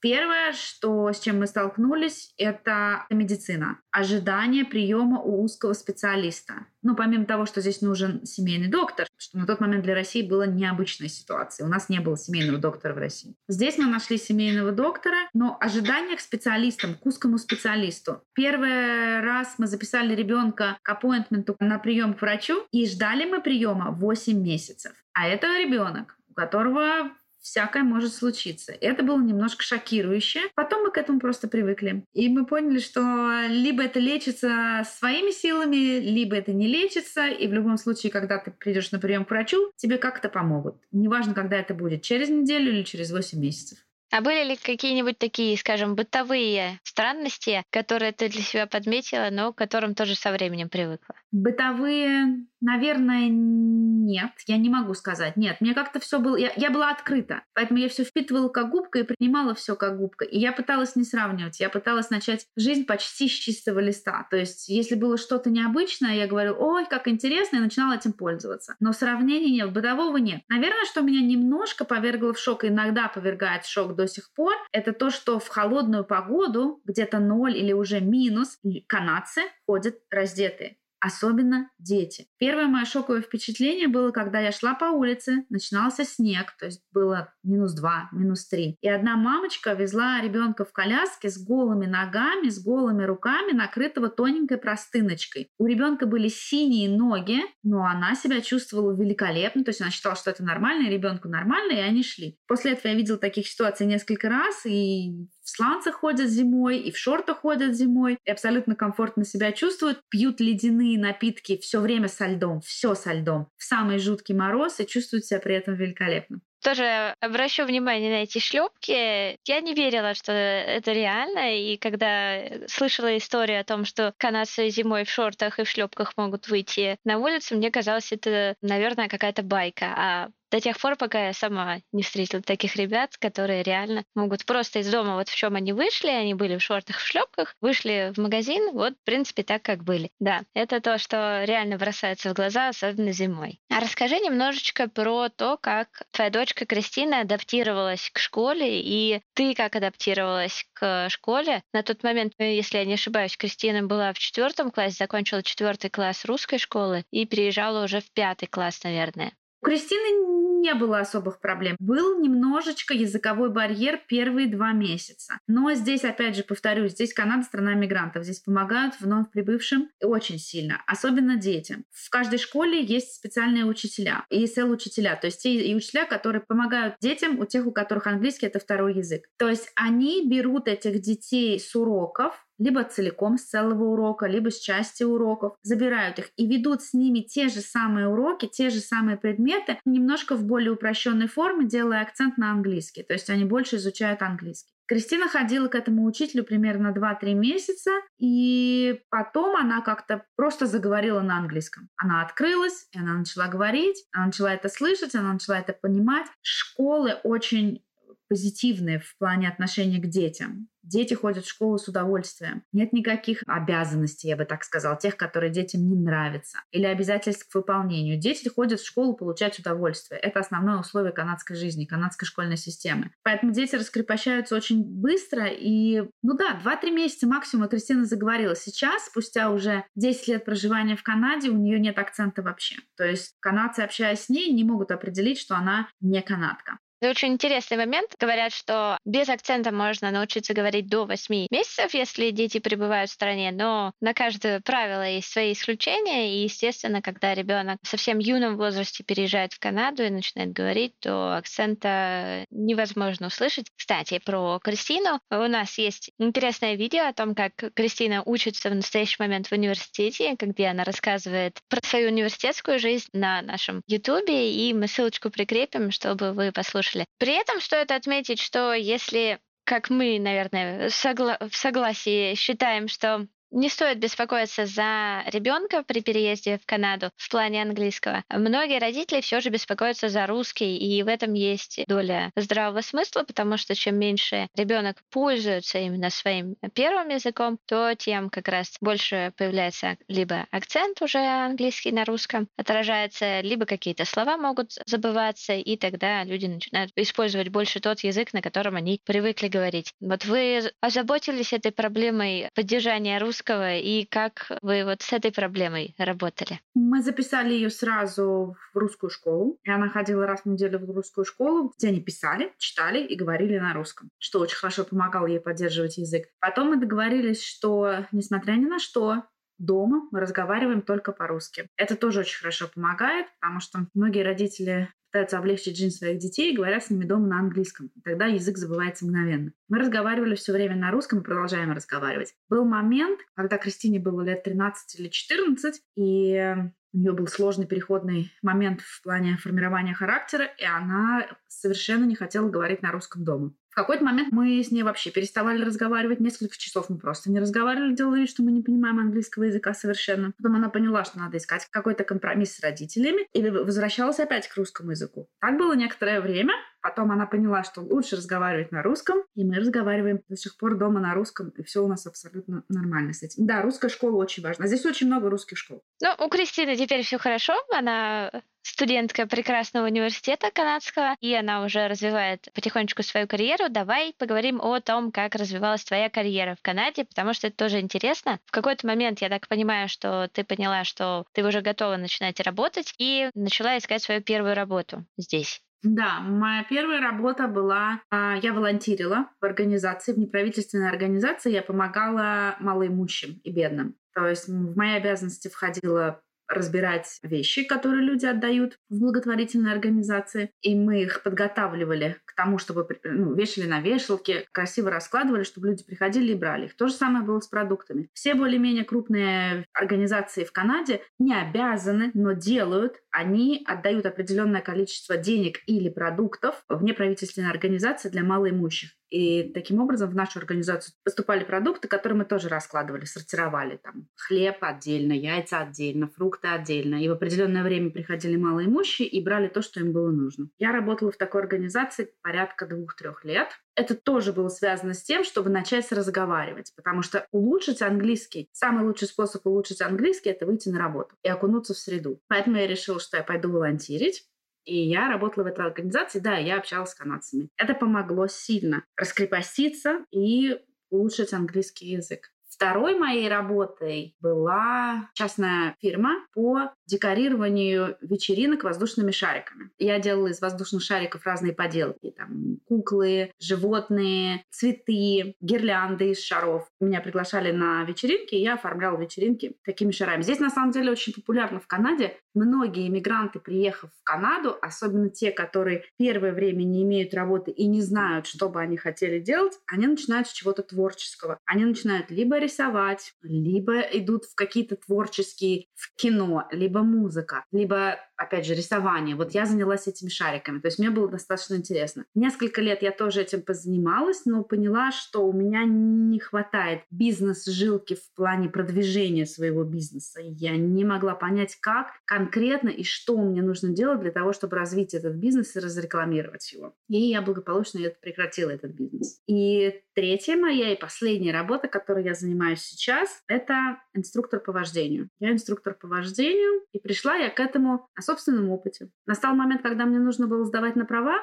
Первое, 0.00 0.52
что, 0.52 1.12
с 1.12 1.20
чем 1.20 1.40
мы 1.40 1.46
столкнулись, 1.46 2.32
это 2.38 3.06
медицина. 3.10 3.78
Ожидание 3.90 4.64
приема 4.64 5.20
у 5.20 5.42
узкого 5.42 5.74
специалиста. 5.74 6.66
Ну, 6.82 6.96
помимо 6.96 7.26
того, 7.26 7.44
что 7.44 7.60
здесь 7.60 7.82
нужен 7.82 8.24
семейный 8.24 8.68
доктор, 8.68 9.06
что 9.18 9.36
на 9.38 9.46
тот 9.46 9.60
момент 9.60 9.84
для 9.84 9.94
России 9.94 10.26
была 10.26 10.46
необычная 10.46 11.08
ситуация. 11.08 11.66
У 11.66 11.68
нас 11.68 11.90
не 11.90 12.00
было 12.00 12.16
семейного 12.16 12.58
доктора 12.58 12.94
в 12.94 12.98
России. 12.98 13.36
Здесь 13.48 13.76
мы 13.76 13.86
нашли 13.86 14.16
семейного 14.16 14.72
доктора, 14.72 15.16
но 15.34 15.58
ожидание 15.60 16.16
к 16.16 16.20
специалистам, 16.20 16.94
к 16.94 17.04
узкому 17.04 17.36
специалисту. 17.36 18.22
Первый 18.32 19.20
раз 19.20 19.56
мы 19.58 19.66
записали 19.66 20.14
ребенка 20.14 20.78
к 20.82 20.88
аппоинтменту 20.88 21.56
на 21.60 21.78
прием 21.78 22.14
к 22.14 22.22
врачу, 22.22 22.64
и 22.70 22.86
ждали 22.86 23.26
мы 23.26 23.42
приема 23.42 23.90
8 23.90 24.40
месяцев. 24.40 24.92
А 25.12 25.28
это 25.28 25.46
ребенок, 25.58 26.16
у 26.30 26.34
которого 26.34 27.10
всякое 27.40 27.82
может 27.82 28.12
случиться. 28.12 28.72
Это 28.72 29.02
было 29.02 29.20
немножко 29.20 29.62
шокирующе. 29.62 30.40
Потом 30.54 30.84
мы 30.84 30.90
к 30.90 30.98
этому 30.98 31.20
просто 31.20 31.48
привыкли. 31.48 32.04
И 32.12 32.28
мы 32.28 32.46
поняли, 32.46 32.78
что 32.78 33.46
либо 33.48 33.82
это 33.82 33.98
лечится 33.98 34.86
своими 34.98 35.30
силами, 35.30 35.98
либо 36.00 36.36
это 36.36 36.52
не 36.52 36.66
лечится. 36.66 37.26
И 37.26 37.46
в 37.46 37.52
любом 37.52 37.76
случае, 37.78 38.12
когда 38.12 38.38
ты 38.38 38.50
придешь 38.50 38.90
на 38.92 38.98
прием 38.98 39.24
к 39.24 39.30
врачу, 39.30 39.72
тебе 39.76 39.98
как-то 39.98 40.28
помогут. 40.28 40.76
Неважно, 40.92 41.34
когда 41.34 41.56
это 41.56 41.74
будет, 41.74 42.02
через 42.02 42.28
неделю 42.28 42.72
или 42.72 42.82
через 42.82 43.10
8 43.10 43.38
месяцев. 43.38 43.78
А 44.12 44.22
были 44.22 44.44
ли 44.44 44.56
какие-нибудь 44.56 45.18
такие, 45.18 45.56
скажем, 45.56 45.94
бытовые 45.94 46.80
странности, 46.82 47.62
которые 47.70 48.10
ты 48.10 48.28
для 48.28 48.42
себя 48.42 48.66
подметила, 48.66 49.28
но 49.30 49.52
к 49.52 49.58
которым 49.58 49.94
тоже 49.94 50.16
со 50.16 50.32
временем 50.32 50.68
привыкла? 50.68 51.14
Бытовые, 51.30 52.44
наверное, 52.60 53.28
нет, 53.30 54.30
я 54.46 54.56
не 54.56 54.68
могу 54.68 54.94
сказать. 54.94 55.36
Нет, 55.36 55.60
мне 55.60 55.74
как-то 55.74 56.00
все 56.00 56.18
было, 56.18 56.36
я, 56.36 56.52
я 56.56 56.70
была 56.70 56.90
открыта, 56.90 57.42
поэтому 57.54 57.78
я 57.78 57.88
все 57.88 58.04
впитывала 58.04 58.48
как 58.48 58.70
губка 58.70 59.00
и 59.00 59.02
принимала 59.02 59.54
все 59.54 59.76
как 59.76 59.98
губка. 59.98 60.24
И 60.24 60.38
я 60.38 60.52
пыталась 60.52 60.96
не 60.96 61.04
сравнивать, 61.04 61.60
я 61.60 61.68
пыталась 61.68 62.10
начать 62.10 62.46
жизнь 62.56 62.84
почти 62.84 63.28
с 63.28 63.32
чистого 63.32 63.78
листа. 63.80 64.26
То 64.30 64.36
есть, 64.36 64.68
если 64.68 64.94
было 64.94 65.16
что-то 65.16 65.50
необычное, 65.50 66.16
я 66.16 66.26
говорю, 66.26 66.56
ой, 66.58 66.86
как 66.86 67.08
интересно, 67.08 67.56
и 67.56 67.60
начинала 67.60 67.94
этим 67.94 68.12
пользоваться. 68.12 68.76
Но 68.80 68.92
сравнений 68.92 69.52
нет, 69.52 69.72
бытового 69.72 70.16
нет. 70.16 70.42
Наверное, 70.48 70.84
что 70.84 71.02
меня 71.02 71.20
немножко 71.20 71.84
повергло 71.84 72.32
в 72.32 72.38
шок, 72.38 72.64
иногда 72.64 73.08
повергает 73.08 73.64
в 73.64 73.70
шок 73.70 73.94
до 73.94 74.06
сих 74.06 74.32
пор, 74.34 74.54
это 74.72 74.92
то, 74.92 75.10
что 75.10 75.38
в 75.38 75.48
холодную 75.48 76.04
погоду, 76.04 76.80
где-то 76.84 77.18
ноль 77.18 77.56
или 77.56 77.72
уже 77.72 78.00
минус, 78.00 78.58
канадцы 78.86 79.42
ходят 79.66 79.96
раздетые 80.10 80.79
особенно 81.00 81.70
дети. 81.78 82.26
Первое 82.38 82.66
мое 82.66 82.84
шоковое 82.84 83.22
впечатление 83.22 83.88
было, 83.88 84.10
когда 84.10 84.40
я 84.40 84.52
шла 84.52 84.74
по 84.74 84.86
улице, 84.86 85.44
начинался 85.48 86.04
снег, 86.04 86.54
то 86.58 86.66
есть 86.66 86.82
было 86.92 87.32
минус 87.42 87.74
два, 87.74 88.08
минус 88.12 88.46
три. 88.46 88.76
И 88.80 88.88
одна 88.88 89.16
мамочка 89.16 89.72
везла 89.72 90.20
ребенка 90.20 90.64
в 90.64 90.72
коляске 90.72 91.30
с 91.30 91.42
голыми 91.42 91.86
ногами, 91.86 92.48
с 92.48 92.62
голыми 92.62 93.04
руками, 93.04 93.52
накрытого 93.52 94.08
тоненькой 94.08 94.58
простыночкой. 94.58 95.48
У 95.58 95.66
ребенка 95.66 96.06
были 96.06 96.28
синие 96.28 96.88
ноги, 96.90 97.40
но 97.62 97.84
она 97.84 98.14
себя 98.14 98.40
чувствовала 98.40 98.94
великолепно, 98.94 99.64
то 99.64 99.70
есть 99.70 99.80
она 99.80 99.90
считала, 99.90 100.16
что 100.16 100.30
это 100.30 100.44
нормально, 100.44 100.88
ребенку 100.88 101.28
нормально, 101.28 101.72
и 101.72 101.80
они 101.80 102.02
шли. 102.02 102.38
После 102.46 102.72
этого 102.72 102.88
я 102.92 102.98
видела 102.98 103.18
таких 103.18 103.48
ситуаций 103.48 103.86
несколько 103.86 104.28
раз, 104.28 104.66
и 104.66 105.28
в 105.42 105.48
сланцах 105.48 105.96
ходят 105.96 106.28
зимой, 106.28 106.78
и 106.78 106.90
в 106.90 106.98
шортах 106.98 107.40
ходят 107.40 107.74
зимой, 107.74 108.18
и 108.24 108.30
абсолютно 108.30 108.74
комфортно 108.74 109.24
себя 109.24 109.52
чувствуют, 109.52 110.00
пьют 110.08 110.40
ледяные 110.40 110.98
напитки 110.98 111.58
все 111.58 111.80
время 111.80 112.08
со 112.08 112.26
льдом, 112.26 112.60
все 112.60 112.94
со 112.94 113.12
льдом, 113.12 113.48
в 113.56 113.64
самый 113.64 113.98
жуткий 113.98 114.34
мороз 114.34 114.80
и 114.80 114.86
чувствуют 114.86 115.24
себя 115.24 115.40
при 115.40 115.54
этом 115.54 115.74
великолепно 115.74 116.40
тоже 116.62 117.14
обращу 117.20 117.64
внимание 117.64 118.10
на 118.10 118.22
эти 118.22 118.38
шлепки. 118.38 119.38
Я 119.48 119.60
не 119.60 119.74
верила, 119.74 120.14
что 120.14 120.32
это 120.32 120.92
реально, 120.92 121.56
и 121.56 121.76
когда 121.76 122.42
слышала 122.68 123.16
историю 123.16 123.60
о 123.60 123.64
том, 123.64 123.84
что 123.84 124.14
канадцы 124.18 124.68
зимой 124.68 125.04
в 125.04 125.10
шортах 125.10 125.58
и 125.58 125.64
в 125.64 125.68
шлепках 125.68 126.12
могут 126.16 126.48
выйти 126.48 126.98
на 127.04 127.18
улицу, 127.18 127.56
мне 127.56 127.70
казалось, 127.70 128.12
это, 128.12 128.54
наверное, 128.62 129.08
какая-то 129.08 129.42
байка. 129.42 129.94
А 129.96 130.28
до 130.50 130.60
тех 130.60 130.78
пор, 130.78 130.96
пока 130.96 131.26
я 131.26 131.32
сама 131.32 131.78
не 131.92 132.02
встретила 132.02 132.42
таких 132.42 132.76
ребят, 132.76 133.16
которые 133.16 133.62
реально 133.62 134.04
могут 134.14 134.44
просто 134.44 134.80
из 134.80 134.90
дома, 134.90 135.14
вот 135.14 135.28
в 135.28 135.34
чем 135.34 135.56
они 135.56 135.72
вышли, 135.72 136.08
они 136.08 136.34
были 136.34 136.56
в 136.56 136.62
шортах, 136.62 136.98
в 136.98 137.06
шлепках, 137.06 137.56
вышли 137.60 138.12
в 138.14 138.18
магазин, 138.18 138.72
вот, 138.72 138.94
в 138.94 139.04
принципе, 139.04 139.42
так, 139.42 139.62
как 139.62 139.84
были. 139.84 140.10
Да, 140.18 140.42
это 140.54 140.80
то, 140.80 140.98
что 140.98 141.44
реально 141.44 141.76
бросается 141.76 142.30
в 142.30 142.34
глаза, 142.34 142.68
особенно 142.68 143.12
зимой. 143.12 143.60
А 143.70 143.80
расскажи 143.80 144.18
немножечко 144.18 144.88
про 144.88 145.28
то, 145.28 145.56
как 145.56 146.02
твоя 146.10 146.30
дочка 146.30 146.66
Кристина 146.66 147.20
адаптировалась 147.20 148.10
к 148.12 148.18
школе, 148.18 148.80
и 148.80 149.22
ты 149.34 149.54
как 149.54 149.76
адаптировалась 149.76 150.66
к 150.72 151.08
школе. 151.08 151.62
На 151.72 151.82
тот 151.82 152.02
момент, 152.02 152.34
если 152.38 152.78
я 152.78 152.84
не 152.84 152.94
ошибаюсь, 152.94 153.36
Кристина 153.36 153.82
была 153.82 154.12
в 154.12 154.18
четвертом 154.18 154.70
классе, 154.70 154.96
закончила 154.98 155.42
четвертый 155.42 155.90
класс 155.90 156.24
русской 156.24 156.58
школы 156.58 157.04
и 157.10 157.26
переезжала 157.26 157.84
уже 157.84 158.00
в 158.00 158.10
пятый 158.12 158.46
класс, 158.46 158.82
наверное. 158.82 159.32
У 159.62 159.66
Кристины 159.66 160.60
не 160.60 160.74
было 160.74 161.00
особых 161.00 161.40
проблем. 161.40 161.76
Был 161.78 162.20
немножечко 162.20 162.94
языковой 162.94 163.50
барьер 163.50 164.00
первые 164.08 164.46
два 164.46 164.72
месяца. 164.72 165.38
Но 165.46 165.72
здесь, 165.74 166.04
опять 166.04 166.36
же, 166.36 166.42
повторюсь, 166.42 166.92
здесь 166.92 167.12
Канада 167.12 167.42
страна 167.42 167.74
мигрантов. 167.74 168.24
Здесь 168.24 168.40
помогают 168.40 168.94
вновь 169.00 169.30
прибывшим 169.30 169.90
очень 170.02 170.38
сильно, 170.38 170.82
особенно 170.86 171.36
детям. 171.36 171.84
В 171.90 172.08
каждой 172.10 172.38
школе 172.38 172.82
есть 172.82 173.14
специальные 173.14 173.64
учителя, 173.64 174.24
ESL-учителя, 174.30 175.16
то 175.16 175.26
есть 175.26 175.42
те 175.42 175.54
и 175.54 175.74
учителя, 175.74 176.04
которые 176.04 176.42
помогают 176.42 176.96
детям, 177.00 177.38
у 177.38 177.44
тех, 177.44 177.66
у 177.66 177.72
которых 177.72 178.06
английский 178.06 178.46
это 178.46 178.60
второй 178.60 178.94
язык. 178.94 179.26
То 179.38 179.48
есть 179.48 179.70
они 179.74 180.28
берут 180.28 180.68
этих 180.68 181.00
детей 181.00 181.58
с 181.58 181.74
уроков, 181.74 182.46
либо 182.60 182.84
целиком 182.84 183.38
с 183.38 183.46
целого 183.46 183.84
урока, 183.84 184.26
либо 184.26 184.50
с 184.50 184.60
части 184.60 185.02
уроков, 185.02 185.56
забирают 185.62 186.20
их 186.20 186.30
и 186.36 186.46
ведут 186.46 186.82
с 186.82 186.94
ними 186.94 187.20
те 187.20 187.48
же 187.48 187.60
самые 187.60 188.06
уроки, 188.06 188.46
те 188.46 188.70
же 188.70 188.78
самые 188.78 189.16
предметы, 189.16 189.78
немножко 189.84 190.36
в 190.36 190.44
более 190.44 190.70
упрощенной 190.72 191.26
форме, 191.26 191.66
делая 191.66 192.02
акцент 192.02 192.36
на 192.36 192.52
английский. 192.52 193.02
То 193.02 193.14
есть 193.14 193.30
они 193.30 193.44
больше 193.44 193.76
изучают 193.76 194.22
английский. 194.22 194.72
Кристина 194.86 195.28
ходила 195.28 195.68
к 195.68 195.76
этому 195.76 196.04
учителю 196.04 196.42
примерно 196.42 196.88
2-3 196.88 197.34
месяца, 197.34 197.92
и 198.18 199.00
потом 199.08 199.56
она 199.56 199.82
как-то 199.82 200.24
просто 200.34 200.66
заговорила 200.66 201.20
на 201.20 201.38
английском. 201.38 201.88
Она 201.96 202.22
открылась, 202.22 202.88
и 202.90 202.98
она 202.98 203.14
начала 203.14 203.46
говорить, 203.46 204.04
она 204.12 204.26
начала 204.26 204.52
это 204.52 204.68
слышать, 204.68 205.14
она 205.14 205.32
начала 205.32 205.60
это 205.60 205.74
понимать. 205.80 206.26
Школы 206.42 207.14
очень 207.22 207.84
позитивные 208.30 209.00
в 209.00 209.18
плане 209.18 209.48
отношения 209.48 209.98
к 209.98 210.06
детям. 210.06 210.68
Дети 210.82 211.14
ходят 211.14 211.44
в 211.44 211.48
школу 211.48 211.78
с 211.78 211.88
удовольствием. 211.88 212.62
Нет 212.72 212.92
никаких 212.92 213.42
обязанностей, 213.46 214.28
я 214.28 214.36
бы 214.36 214.44
так 214.44 214.64
сказала, 214.64 214.96
тех, 214.96 215.16
которые 215.16 215.50
детям 215.50 215.86
не 215.86 215.96
нравятся. 215.96 216.58
Или 216.70 216.86
обязательств 216.86 217.50
к 217.50 217.54
выполнению. 217.54 218.18
Дети 218.18 218.48
ходят 218.48 218.80
в 218.80 218.86
школу 218.86 219.14
получать 219.14 219.58
удовольствие. 219.58 220.18
Это 220.20 220.40
основное 220.40 220.78
условие 220.78 221.12
канадской 221.12 221.56
жизни, 221.56 221.84
канадской 221.84 222.26
школьной 222.26 222.56
системы. 222.56 223.10
Поэтому 223.24 223.52
дети 223.52 223.76
раскрепощаются 223.76 224.56
очень 224.56 224.82
быстро. 224.82 225.48
И, 225.48 226.02
ну 226.22 226.36
да, 226.36 226.58
2-3 226.64 226.90
месяца 226.92 227.26
максимум 227.26 227.68
Кристина 227.68 228.04
заговорила. 228.04 228.56
Сейчас, 228.56 229.06
спустя 229.06 229.50
уже 229.50 229.84
10 229.96 230.28
лет 230.28 230.44
проживания 230.44 230.96
в 230.96 231.02
Канаде, 231.02 231.50
у 231.50 231.58
нее 231.58 231.78
нет 231.78 231.98
акцента 231.98 232.42
вообще. 232.42 232.76
То 232.96 233.04
есть 233.04 233.34
канадцы, 233.40 233.80
общаясь 233.80 234.20
с 234.20 234.28
ней, 234.28 234.52
не 234.52 234.64
могут 234.64 234.92
определить, 234.92 235.38
что 235.38 235.56
она 235.56 235.88
не 236.00 236.22
канадка. 236.22 236.78
Это 237.00 237.12
очень 237.12 237.32
интересный 237.32 237.78
момент. 237.78 238.14
Говорят, 238.20 238.52
что 238.52 238.98
без 239.06 239.28
акцента 239.30 239.72
можно 239.72 240.10
научиться 240.10 240.52
говорить 240.52 240.86
до 240.86 241.06
8 241.06 241.46
месяцев, 241.50 241.94
если 241.94 242.30
дети 242.30 242.58
пребывают 242.58 243.10
в 243.10 243.14
стране, 243.14 243.52
но 243.52 243.92
на 244.02 244.12
каждое 244.12 244.60
правило 244.60 245.08
есть 245.08 245.32
свои 245.32 245.54
исключения, 245.54 246.34
и, 246.34 246.42
естественно, 246.42 247.00
когда 247.00 247.34
ребенок 247.34 247.78
в 247.82 247.88
совсем 247.88 248.18
юном 248.18 248.58
возрасте 248.58 249.02
переезжает 249.02 249.54
в 249.54 249.58
Канаду 249.58 250.02
и 250.02 250.10
начинает 250.10 250.52
говорить, 250.52 250.92
то 251.00 251.36
акцента 251.36 252.44
невозможно 252.50 253.28
услышать. 253.28 253.68
Кстати, 253.74 254.20
про 254.22 254.58
Кристину. 254.62 255.20
У 255.30 255.36
нас 255.36 255.78
есть 255.78 256.10
интересное 256.18 256.74
видео 256.74 257.06
о 257.06 257.14
том, 257.14 257.34
как 257.34 257.52
Кристина 257.74 258.22
учится 258.26 258.68
в 258.68 258.74
настоящий 258.74 259.16
момент 259.18 259.46
в 259.46 259.52
университете, 259.52 260.36
где 260.38 260.66
она 260.66 260.84
рассказывает 260.84 261.60
про 261.70 261.80
свою 261.82 262.08
университетскую 262.08 262.78
жизнь 262.78 263.08
на 263.14 263.40
нашем 263.40 263.80
YouTube, 263.86 264.28
и 264.28 264.74
мы 264.74 264.86
ссылочку 264.86 265.30
прикрепим, 265.30 265.92
чтобы 265.92 266.32
вы 266.32 266.52
послушали 266.52 266.89
слушали. 266.90 267.06
При 267.18 267.32
этом 267.32 267.60
стоит 267.60 267.90
отметить, 267.90 268.40
что 268.40 268.72
если 268.72 269.40
как 269.64 269.88
мы, 269.88 270.18
наверное, 270.18 270.88
согла- 270.88 271.38
в 271.48 271.56
согласии 271.56 272.34
считаем, 272.34 272.88
что 272.88 273.28
не 273.50 273.68
стоит 273.68 273.98
беспокоиться 273.98 274.66
за 274.66 275.22
ребенка 275.26 275.82
при 275.82 276.00
переезде 276.00 276.58
в 276.58 276.66
Канаду 276.66 277.10
в 277.16 277.28
плане 277.28 277.62
английского. 277.62 278.24
Многие 278.30 278.78
родители 278.78 279.20
все 279.20 279.40
же 279.40 279.50
беспокоятся 279.50 280.08
за 280.08 280.26
русский, 280.26 280.76
и 280.76 281.02
в 281.02 281.08
этом 281.08 281.34
есть 281.34 281.80
доля 281.86 282.30
здравого 282.36 282.80
смысла, 282.80 283.24
потому 283.24 283.56
что 283.56 283.74
чем 283.74 283.96
меньше 283.96 284.48
ребенок 284.54 284.98
пользуется 285.10 285.78
именно 285.78 286.10
своим 286.10 286.56
первым 286.74 287.08
языком, 287.08 287.58
то 287.66 287.94
тем 287.94 288.30
как 288.30 288.48
раз 288.48 288.76
больше 288.80 289.32
появляется 289.36 289.96
либо 290.08 290.46
акцент 290.50 291.02
уже 291.02 291.18
английский 291.18 291.92
на 291.92 292.04
русском 292.04 292.48
отражается, 292.56 293.40
либо 293.40 293.66
какие-то 293.66 294.04
слова 294.04 294.36
могут 294.36 294.72
забываться, 294.86 295.54
и 295.54 295.76
тогда 295.76 296.24
люди 296.24 296.46
начинают 296.46 296.92
использовать 296.96 297.48
больше 297.48 297.80
тот 297.80 298.00
язык, 298.00 298.32
на 298.32 298.42
котором 298.42 298.76
они 298.76 299.00
привыкли 299.04 299.48
говорить. 299.48 299.92
Вот 300.00 300.24
вы 300.24 300.70
озаботились 300.80 301.52
этой 301.52 301.72
проблемой 301.72 302.48
поддержания 302.54 303.18
русского, 303.18 303.39
и 303.48 304.06
как 304.06 304.50
вы 304.62 304.84
вот 304.84 305.02
с 305.02 305.12
этой 305.12 305.32
проблемой 305.32 305.94
работали? 305.98 306.60
Мы 306.74 307.02
записали 307.02 307.52
ее 307.52 307.70
сразу 307.70 308.56
в 308.72 308.78
русскую 308.78 309.10
школу. 309.10 309.58
И 309.64 309.70
она 309.70 309.88
ходила 309.88 310.26
раз 310.26 310.42
в 310.42 310.46
неделю 310.46 310.78
в 310.78 310.90
русскую 310.90 311.24
школу, 311.24 311.72
где 311.76 311.88
они 311.88 312.00
писали, 312.00 312.52
читали 312.58 313.04
и 313.04 313.16
говорили 313.16 313.58
на 313.58 313.74
русском, 313.74 314.10
что 314.18 314.40
очень 314.40 314.56
хорошо 314.56 314.84
помогало 314.84 315.26
ей 315.26 315.40
поддерживать 315.40 315.98
язык. 315.98 316.26
Потом 316.40 316.70
мы 316.70 316.76
договорились, 316.76 317.42
что, 317.42 318.06
несмотря 318.12 318.52
ни 318.52 318.66
на 318.66 318.78
что, 318.78 319.24
дома 319.60 320.08
мы 320.10 320.20
разговариваем 320.20 320.82
только 320.82 321.12
по-русски. 321.12 321.68
Это 321.76 321.94
тоже 321.94 322.20
очень 322.20 322.38
хорошо 322.38 322.68
помогает, 322.74 323.26
потому 323.40 323.60
что 323.60 323.86
многие 323.94 324.24
родители 324.24 324.88
пытаются 325.10 325.38
облегчить 325.38 325.76
жизнь 325.76 325.96
своих 325.96 326.18
детей 326.18 326.52
и 326.52 326.56
говорят 326.56 326.84
с 326.84 326.90
ними 326.90 327.04
дома 327.04 327.26
на 327.26 327.40
английском. 327.40 327.90
Тогда 328.04 328.26
язык 328.26 328.56
забывается 328.56 329.04
мгновенно. 329.04 329.52
Мы 329.68 329.78
разговаривали 329.78 330.36
все 330.36 330.52
время 330.52 330.76
на 330.76 330.90
русском 330.90 331.20
и 331.20 331.24
продолжаем 331.24 331.72
разговаривать. 331.72 332.34
Был 332.48 332.64
момент, 332.64 333.20
когда 333.34 333.58
Кристине 333.58 333.98
было 333.98 334.22
лет 334.22 334.44
13 334.44 335.00
или 335.00 335.08
14, 335.08 335.82
и 335.96 336.54
у 336.92 336.98
нее 336.98 337.12
был 337.12 337.26
сложный 337.26 337.66
переходный 337.66 338.32
момент 338.42 338.80
в 338.80 339.02
плане 339.02 339.36
формирования 339.36 339.94
характера, 339.94 340.44
и 340.44 340.64
она 340.64 341.26
совершенно 341.48 342.04
не 342.04 342.14
хотела 342.14 342.48
говорить 342.48 342.82
на 342.82 342.92
русском 342.92 343.24
дома. 343.24 343.52
В 343.70 343.74
какой-то 343.76 344.04
момент 344.04 344.32
мы 344.32 344.62
с 344.62 344.72
ней 344.72 344.82
вообще 344.82 345.10
переставали 345.10 345.64
разговаривать. 345.64 346.18
Несколько 346.18 346.58
часов 346.58 346.90
мы 346.90 346.98
просто 346.98 347.30
не 347.30 347.38
разговаривали, 347.38 347.94
делали 347.94 348.26
что 348.26 348.42
мы 348.42 348.50
не 348.50 348.62
понимаем 348.62 348.98
английского 348.98 349.44
языка 349.44 349.74
совершенно. 349.74 350.32
Потом 350.36 350.56
она 350.56 350.68
поняла, 350.68 351.04
что 351.04 351.18
надо 351.18 351.36
искать 351.38 351.66
какой-то 351.70 352.02
компромисс 352.02 352.56
с 352.56 352.60
родителями 352.60 353.26
и 353.32 353.48
возвращалась 353.48 354.18
опять 354.18 354.48
к 354.48 354.56
русскому 354.56 354.90
языку. 354.90 355.28
Так 355.40 355.56
было 355.56 355.74
некоторое 355.74 356.20
время, 356.20 356.54
Потом 356.82 357.12
она 357.12 357.26
поняла, 357.26 357.62
что 357.64 357.80
лучше 357.82 358.16
разговаривать 358.16 358.72
на 358.72 358.82
русском, 358.82 359.18
и 359.34 359.44
мы 359.44 359.56
разговариваем 359.56 360.20
до 360.28 360.36
сих 360.36 360.56
пор 360.56 360.76
дома 360.78 361.00
на 361.00 361.14
русском, 361.14 361.50
и 361.50 361.62
все 361.62 361.84
у 361.84 361.88
нас 361.88 362.06
абсолютно 362.06 362.64
нормально 362.68 363.12
с 363.12 363.22
этим. 363.22 363.46
Да, 363.46 363.62
русская 363.62 363.88
школа 363.88 364.16
очень 364.16 364.42
важна. 364.42 364.66
Здесь 364.66 364.86
очень 364.86 365.06
много 365.06 365.28
русских 365.30 365.58
школ. 365.58 365.82
Ну, 366.02 366.26
у 366.26 366.28
Кристины 366.28 366.76
теперь 366.76 367.02
все 367.02 367.18
хорошо. 367.18 367.54
Она 367.72 368.30
студентка 368.62 369.26
прекрасного 369.26 369.86
университета 369.86 370.50
канадского, 370.50 371.16
и 371.20 371.34
она 371.34 371.64
уже 371.64 371.88
развивает 371.88 372.48
потихонечку 372.54 373.02
свою 373.02 373.26
карьеру. 373.26 373.68
Давай 373.68 374.14
поговорим 374.18 374.60
о 374.60 374.80
том, 374.80 375.12
как 375.12 375.34
развивалась 375.34 375.84
твоя 375.84 376.08
карьера 376.10 376.54
в 376.56 376.62
Канаде, 376.62 377.04
потому 377.04 377.32
что 377.34 377.48
это 377.48 377.56
тоже 377.56 377.80
интересно. 377.80 378.38
В 378.46 378.50
какой-то 378.50 378.86
момент 378.86 379.20
я 379.20 379.28
так 379.28 379.48
понимаю, 379.48 379.88
что 379.88 380.28
ты 380.32 380.44
поняла, 380.44 380.84
что 380.84 381.24
ты 381.32 381.44
уже 381.44 381.60
готова 381.60 381.96
начинать 381.96 382.40
работать, 382.40 382.94
и 382.98 383.30
начала 383.34 383.78
искать 383.78 384.02
свою 384.02 384.22
первую 384.22 384.54
работу 384.54 385.04
здесь. 385.16 385.62
Да, 385.82 386.20
моя 386.20 386.62
первая 386.64 387.00
работа 387.00 387.48
была, 387.48 388.02
а, 388.10 388.36
я 388.36 388.52
волонтерила 388.52 389.30
в 389.40 389.44
организации, 389.44 390.12
в 390.12 390.18
неправительственной 390.18 390.90
организации, 390.90 391.52
я 391.52 391.62
помогала 391.62 392.56
малоимущим 392.60 393.40
и 393.44 393.50
бедным. 393.50 393.94
То 394.14 394.26
есть 394.26 394.46
в 394.46 394.76
мои 394.76 394.92
обязанности 394.92 395.48
входило 395.48 396.20
разбирать 396.50 397.18
вещи, 397.22 397.64
которые 397.64 398.02
люди 398.02 398.26
отдают 398.26 398.78
в 398.88 398.98
благотворительные 398.98 399.72
организации. 399.72 400.50
И 400.60 400.74
мы 400.74 401.02
их 401.02 401.22
подготавливали 401.22 402.16
к 402.24 402.34
тому, 402.34 402.58
чтобы 402.58 402.86
ну, 403.04 403.34
вешали 403.34 403.66
на 403.66 403.80
вешалке, 403.80 404.46
красиво 404.52 404.90
раскладывали, 404.90 405.44
чтобы 405.44 405.68
люди 405.68 405.84
приходили 405.84 406.32
и 406.32 406.36
брали 406.36 406.66
их. 406.66 406.76
То 406.76 406.88
же 406.88 406.94
самое 406.94 407.24
было 407.24 407.40
с 407.40 407.46
продуктами. 407.46 408.08
Все 408.12 408.34
более-менее 408.34 408.84
крупные 408.84 409.64
организации 409.72 410.44
в 410.44 410.52
Канаде 410.52 411.02
не 411.18 411.34
обязаны, 411.34 412.10
но 412.14 412.32
делают. 412.32 412.96
Они 413.10 413.62
отдают 413.66 414.06
определенное 414.06 414.60
количество 414.60 415.16
денег 415.16 415.60
или 415.66 415.88
продуктов 415.88 416.64
в 416.68 416.82
неправительственные 416.82 417.50
организации 417.50 418.08
для 418.08 418.24
малоимущих. 418.24 418.90
И 419.10 419.50
таким 419.52 419.80
образом 419.80 420.10
в 420.10 420.14
нашу 420.14 420.38
организацию 420.38 420.94
поступали 421.04 421.44
продукты, 421.44 421.88
которые 421.88 422.18
мы 422.18 422.24
тоже 422.24 422.48
раскладывали, 422.48 423.04
сортировали. 423.04 423.76
Там 423.76 424.06
хлеб 424.16 424.58
отдельно, 424.60 425.12
яйца 425.12 425.58
отдельно, 425.58 426.08
фрукты 426.08 426.48
отдельно. 426.48 427.02
И 427.02 427.08
в 427.08 427.12
определенное 427.12 427.64
время 427.64 427.90
приходили 427.90 428.36
малоимущие 428.36 429.08
и 429.08 429.22
брали 429.22 429.48
то, 429.48 429.62
что 429.62 429.80
им 429.80 429.92
было 429.92 430.10
нужно. 430.10 430.48
Я 430.58 430.72
работала 430.72 431.10
в 431.10 431.16
такой 431.16 431.42
организации 431.42 432.12
порядка 432.22 432.66
двух-трех 432.66 433.24
лет. 433.24 433.48
Это 433.74 433.94
тоже 433.94 434.32
было 434.32 434.48
связано 434.48 434.94
с 434.94 435.02
тем, 435.02 435.24
чтобы 435.24 435.50
начать 435.50 435.90
разговаривать, 435.90 436.72
потому 436.76 437.02
что 437.02 437.26
улучшить 437.32 437.82
английский, 437.82 438.48
самый 438.52 438.84
лучший 438.84 439.08
способ 439.08 439.46
улучшить 439.46 439.80
английский— 439.80 440.28
это 440.30 440.46
выйти 440.46 440.68
на 440.68 440.78
работу 440.78 441.16
и 441.22 441.28
окунуться 441.28 441.74
в 441.74 441.78
среду. 441.78 442.20
Поэтому 442.28 442.56
я 442.56 442.66
решила, 442.66 443.00
что 443.00 443.16
я 443.16 443.22
пойду 443.22 443.50
волонтерить, 443.50 444.24
и 444.64 444.76
я 444.76 445.08
работала 445.08 445.44
в 445.44 445.48
этой 445.48 445.66
организации, 445.66 446.18
да, 446.18 446.36
я 446.36 446.58
общалась 446.58 446.90
с 446.90 446.94
канадцами. 446.94 447.48
Это 447.56 447.74
помогло 447.74 448.26
сильно 448.26 448.84
раскрепоститься 448.96 450.04
и 450.10 450.60
улучшить 450.90 451.32
английский 451.32 451.88
язык. 451.88 452.32
Второй 452.60 452.94
моей 452.94 453.26
работой 453.26 454.14
была 454.20 455.08
частная 455.14 455.74
фирма 455.80 456.26
по 456.34 456.74
декорированию 456.84 457.96
вечеринок 458.02 458.64
воздушными 458.64 459.12
шариками. 459.12 459.70
Я 459.78 459.98
делала 459.98 460.26
из 460.26 460.42
воздушных 460.42 460.82
шариков 460.82 461.24
разные 461.24 461.54
поделки. 461.54 462.12
Там 462.14 462.58
куклы, 462.66 463.32
животные, 463.40 464.44
цветы, 464.50 465.36
гирлянды 465.40 466.10
из 466.10 466.22
шаров. 466.22 466.68
Меня 466.80 467.00
приглашали 467.00 467.50
на 467.50 467.82
вечеринки, 467.84 468.34
и 468.34 468.42
я 468.42 468.54
оформляла 468.54 469.00
вечеринки 469.00 469.56
такими 469.64 469.90
шарами. 469.90 470.20
Здесь, 470.20 470.38
на 470.38 470.50
самом 470.50 470.72
деле, 470.72 470.92
очень 470.92 471.14
популярно 471.14 471.60
в 471.60 471.66
Канаде. 471.66 472.18
Многие 472.34 472.88
иммигранты, 472.88 473.40
приехав 473.40 473.90
в 473.90 474.04
Канаду, 474.04 474.54
особенно 474.60 475.08
те, 475.08 475.30
которые 475.30 475.84
первое 475.96 476.32
время 476.32 476.64
не 476.64 476.82
имеют 476.82 477.14
работы 477.14 477.52
и 477.52 477.66
не 477.66 477.80
знают, 477.80 478.26
что 478.26 478.50
бы 478.50 478.60
они 478.60 478.76
хотели 478.76 479.18
делать, 479.18 479.58
они 479.66 479.86
начинают 479.86 480.28
с 480.28 480.32
чего-то 480.32 480.62
творческого. 480.62 481.38
Они 481.46 481.64
начинают 481.64 482.10
либо 482.10 482.38
рисовать, 482.50 483.14
либо 483.22 483.80
идут 483.80 484.24
в 484.24 484.34
какие-то 484.34 484.76
творческие, 484.76 485.66
в 485.74 485.94
кино, 485.96 486.46
либо 486.50 486.82
музыка, 486.82 487.44
либо 487.52 487.96
опять 488.20 488.44
же, 488.44 488.54
рисование. 488.54 489.16
Вот 489.16 489.32
я 489.32 489.46
занялась 489.46 489.88
этими 489.88 490.10
шариками. 490.10 490.60
То 490.60 490.68
есть 490.68 490.78
мне 490.78 490.90
было 490.90 491.08
достаточно 491.08 491.54
интересно. 491.54 492.04
Несколько 492.14 492.60
лет 492.60 492.82
я 492.82 492.90
тоже 492.90 493.22
этим 493.22 493.40
позанималась, 493.40 494.26
но 494.26 494.44
поняла, 494.44 494.92
что 494.92 495.26
у 495.26 495.32
меня 495.32 495.64
не 495.64 496.18
хватает 496.18 496.82
бизнес-жилки 496.90 497.94
в 497.94 498.14
плане 498.14 498.50
продвижения 498.50 499.24
своего 499.24 499.64
бизнеса. 499.64 500.20
Я 500.22 500.54
не 500.56 500.84
могла 500.84 501.14
понять, 501.14 501.56
как 501.60 501.92
конкретно 502.04 502.68
и 502.68 502.84
что 502.84 503.16
мне 503.16 503.40
нужно 503.40 503.70
делать 503.70 504.00
для 504.00 504.10
того, 504.10 504.34
чтобы 504.34 504.56
развить 504.56 504.92
этот 504.92 505.14
бизнес 505.14 505.56
и 505.56 505.60
разрекламировать 505.60 506.52
его. 506.52 506.74
И 506.88 506.98
я 506.98 507.22
благополучно 507.22 507.80
прекратила 508.02 508.50
этот 508.50 508.72
бизнес. 508.72 509.22
И 509.26 509.80
третья 509.94 510.36
моя 510.36 510.74
и 510.74 510.78
последняя 510.78 511.32
работа, 511.32 511.68
которой 511.68 512.04
я 512.04 512.14
занимаюсь 512.40 512.62
сейчас, 512.62 513.22
это 513.28 513.80
инструктор 513.94 514.40
по 514.40 514.52
вождению. 514.52 515.10
Я 515.18 515.32
инструктор 515.32 515.74
по 515.74 515.86
вождению, 515.88 516.62
и 516.72 516.78
пришла 516.78 517.14
я 517.16 517.28
к 517.28 517.38
этому 517.38 517.88
собственном 518.00 518.50
опыте. 518.50 518.90
Настал 519.06 519.34
момент, 519.34 519.62
когда 519.62 519.84
мне 519.84 519.98
нужно 519.98 520.26
было 520.26 520.44
сдавать 520.44 520.76
на 520.76 520.86
права, 520.86 521.18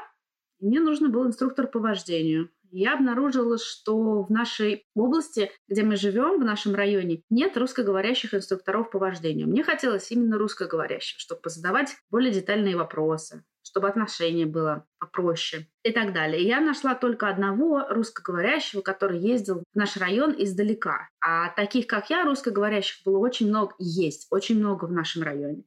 и 0.60 0.68
мне 0.68 0.80
нужно 0.80 1.10
был 1.10 1.26
инструктор 1.26 1.68
по 1.68 1.80
вождению. 1.80 2.50
Я 2.70 2.96
обнаружила, 2.96 3.58
что 3.58 4.24
в 4.24 4.30
нашей 4.30 4.86
области, 4.94 5.52
где 5.68 5.84
мы 5.84 5.96
живем, 5.96 6.40
в 6.40 6.46
нашем 6.46 6.76
районе, 6.76 7.24
нет 7.30 7.56
русскоговорящих 7.58 8.34
инструкторов 8.34 8.92
по 8.92 9.00
вождению. 9.00 9.48
Мне 9.48 9.64
хотелось 9.64 10.12
именно 10.12 10.38
русскоговорящих, 10.38 11.20
чтобы 11.20 11.50
задавать 11.50 11.96
более 12.12 12.32
детальные 12.32 12.76
вопросы, 12.76 13.44
чтобы 13.68 13.90
отношение 13.90 14.46
было 14.46 14.86
попроще 14.98 15.68
и 15.84 15.92
так 15.92 16.14
далее. 16.14 16.42
Я 16.42 16.62
нашла 16.62 16.96
только 16.96 17.28
одного 17.28 17.86
русскоговорящего, 17.90 18.82
который 18.82 19.20
ездил 19.20 19.60
в 19.60 19.78
наш 19.78 19.98
район 19.98 20.34
издалека. 20.38 21.10
А 21.20 21.50
таких, 21.50 21.86
как 21.86 22.10
я, 22.10 22.24
русскоговорящих 22.24 23.04
было 23.04 23.18
очень 23.18 23.50
много, 23.50 23.76
есть 23.78 24.28
очень 24.32 24.58
много 24.58 24.86
в 24.86 24.92
нашем 24.94 25.24
районе. 25.24 25.64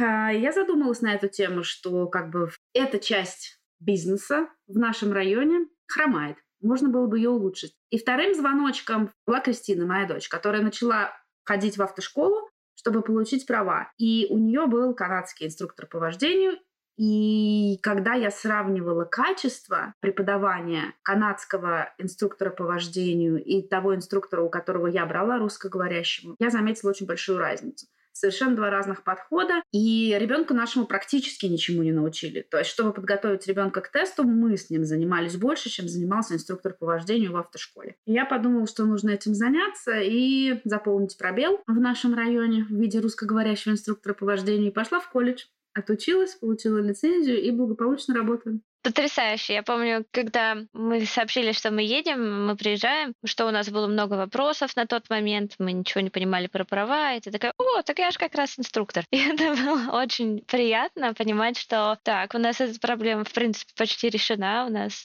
А, 0.00 0.32
я 0.32 0.52
задумалась 0.52 1.00
на 1.00 1.14
эту 1.14 1.28
тему, 1.28 1.64
что 1.64 2.06
как 2.06 2.30
бы 2.30 2.48
эта 2.74 3.00
часть 3.00 3.60
бизнеса 3.80 4.48
в 4.68 4.78
нашем 4.78 5.12
районе 5.12 5.66
хромает. 5.88 6.36
Можно 6.60 6.90
было 6.90 7.08
бы 7.08 7.18
ее 7.18 7.30
улучшить. 7.30 7.74
И 7.90 7.98
вторым 7.98 8.34
звоночком 8.34 9.10
была 9.26 9.40
Кристина, 9.40 9.84
моя 9.84 10.06
дочь, 10.06 10.28
которая 10.28 10.62
начала 10.62 11.10
ходить 11.42 11.76
в 11.76 11.82
автошколу, 11.82 12.48
чтобы 12.76 13.02
получить 13.02 13.48
права. 13.48 13.90
И 13.98 14.28
у 14.30 14.38
нее 14.38 14.66
был 14.66 14.94
канадский 14.94 15.46
инструктор 15.46 15.88
по 15.88 15.98
вождению, 15.98 16.58
И 16.96 17.78
когда 17.82 18.14
я 18.14 18.30
сравнивала 18.30 19.04
качество 19.04 19.94
преподавания 20.00 20.94
канадского 21.02 21.92
инструктора 21.98 22.50
по 22.50 22.64
вождению 22.64 23.42
и 23.42 23.62
того 23.66 23.94
инструктора, 23.94 24.42
у 24.42 24.50
которого 24.50 24.86
я 24.86 25.06
брала 25.06 25.38
русскоговорящему, 25.38 26.36
я 26.38 26.50
заметила 26.50 26.90
очень 26.90 27.06
большую 27.06 27.38
разницу 27.38 27.86
совершенно 28.12 28.54
два 28.54 28.70
разных 28.70 29.04
подхода, 29.04 29.62
и 29.72 30.16
ребенку 30.18 30.54
нашему 30.54 30.86
практически 30.86 31.46
ничему 31.46 31.82
не 31.82 31.92
научили. 31.92 32.46
То 32.50 32.58
есть, 32.58 32.70
чтобы 32.70 32.92
подготовить 32.92 33.46
ребенка 33.46 33.80
к 33.80 33.90
тесту, 33.90 34.24
мы 34.24 34.56
с 34.56 34.70
ним 34.70 34.84
занимались 34.84 35.36
больше, 35.36 35.70
чем 35.70 35.88
занимался 35.88 36.34
инструктор 36.34 36.74
по 36.74 36.86
вождению 36.86 37.32
в 37.32 37.36
автошколе. 37.36 37.96
И 38.06 38.12
я 38.12 38.24
подумала, 38.24 38.66
что 38.66 38.84
нужно 38.84 39.10
этим 39.10 39.34
заняться 39.34 39.98
и 39.98 40.60
заполнить 40.64 41.16
пробел 41.18 41.60
в 41.66 41.80
нашем 41.80 42.14
районе 42.14 42.64
в 42.64 42.70
виде 42.70 43.00
русскоговорящего 43.00 43.72
инструктора 43.72 44.14
по 44.14 44.26
вождению, 44.26 44.68
и 44.68 44.74
пошла 44.74 45.00
в 45.00 45.10
колледж 45.10 45.44
отучилась, 45.74 46.34
получила 46.34 46.78
лицензию 46.78 47.40
и 47.42 47.50
благополучно 47.50 48.14
работаю. 48.14 48.60
Потрясающе. 48.82 49.54
Я 49.54 49.62
помню, 49.62 50.04
когда 50.10 50.56
мы 50.72 51.06
сообщили, 51.06 51.52
что 51.52 51.70
мы 51.70 51.82
едем, 51.82 52.46
мы 52.46 52.56
приезжаем, 52.56 53.14
что 53.24 53.46
у 53.46 53.52
нас 53.52 53.70
было 53.70 53.86
много 53.86 54.14
вопросов 54.14 54.74
на 54.74 54.86
тот 54.86 55.08
момент, 55.08 55.54
мы 55.60 55.70
ничего 55.70 56.00
не 56.00 56.10
понимали 56.10 56.48
про 56.48 56.64
права, 56.64 57.14
и 57.14 57.20
ты 57.20 57.30
такая, 57.30 57.54
о, 57.58 57.82
так 57.82 58.00
я 58.00 58.10
же 58.10 58.18
как 58.18 58.34
раз 58.34 58.58
инструктор. 58.58 59.04
И 59.12 59.18
это 59.18 59.54
было 59.54 60.02
очень 60.02 60.40
приятно 60.40 61.14
понимать, 61.14 61.56
что 61.58 61.96
так, 62.02 62.34
у 62.34 62.38
нас 62.38 62.60
эта 62.60 62.78
проблема, 62.80 63.22
в 63.22 63.32
принципе, 63.32 63.72
почти 63.76 64.08
решена, 64.08 64.66
у 64.66 64.70
нас 64.70 65.04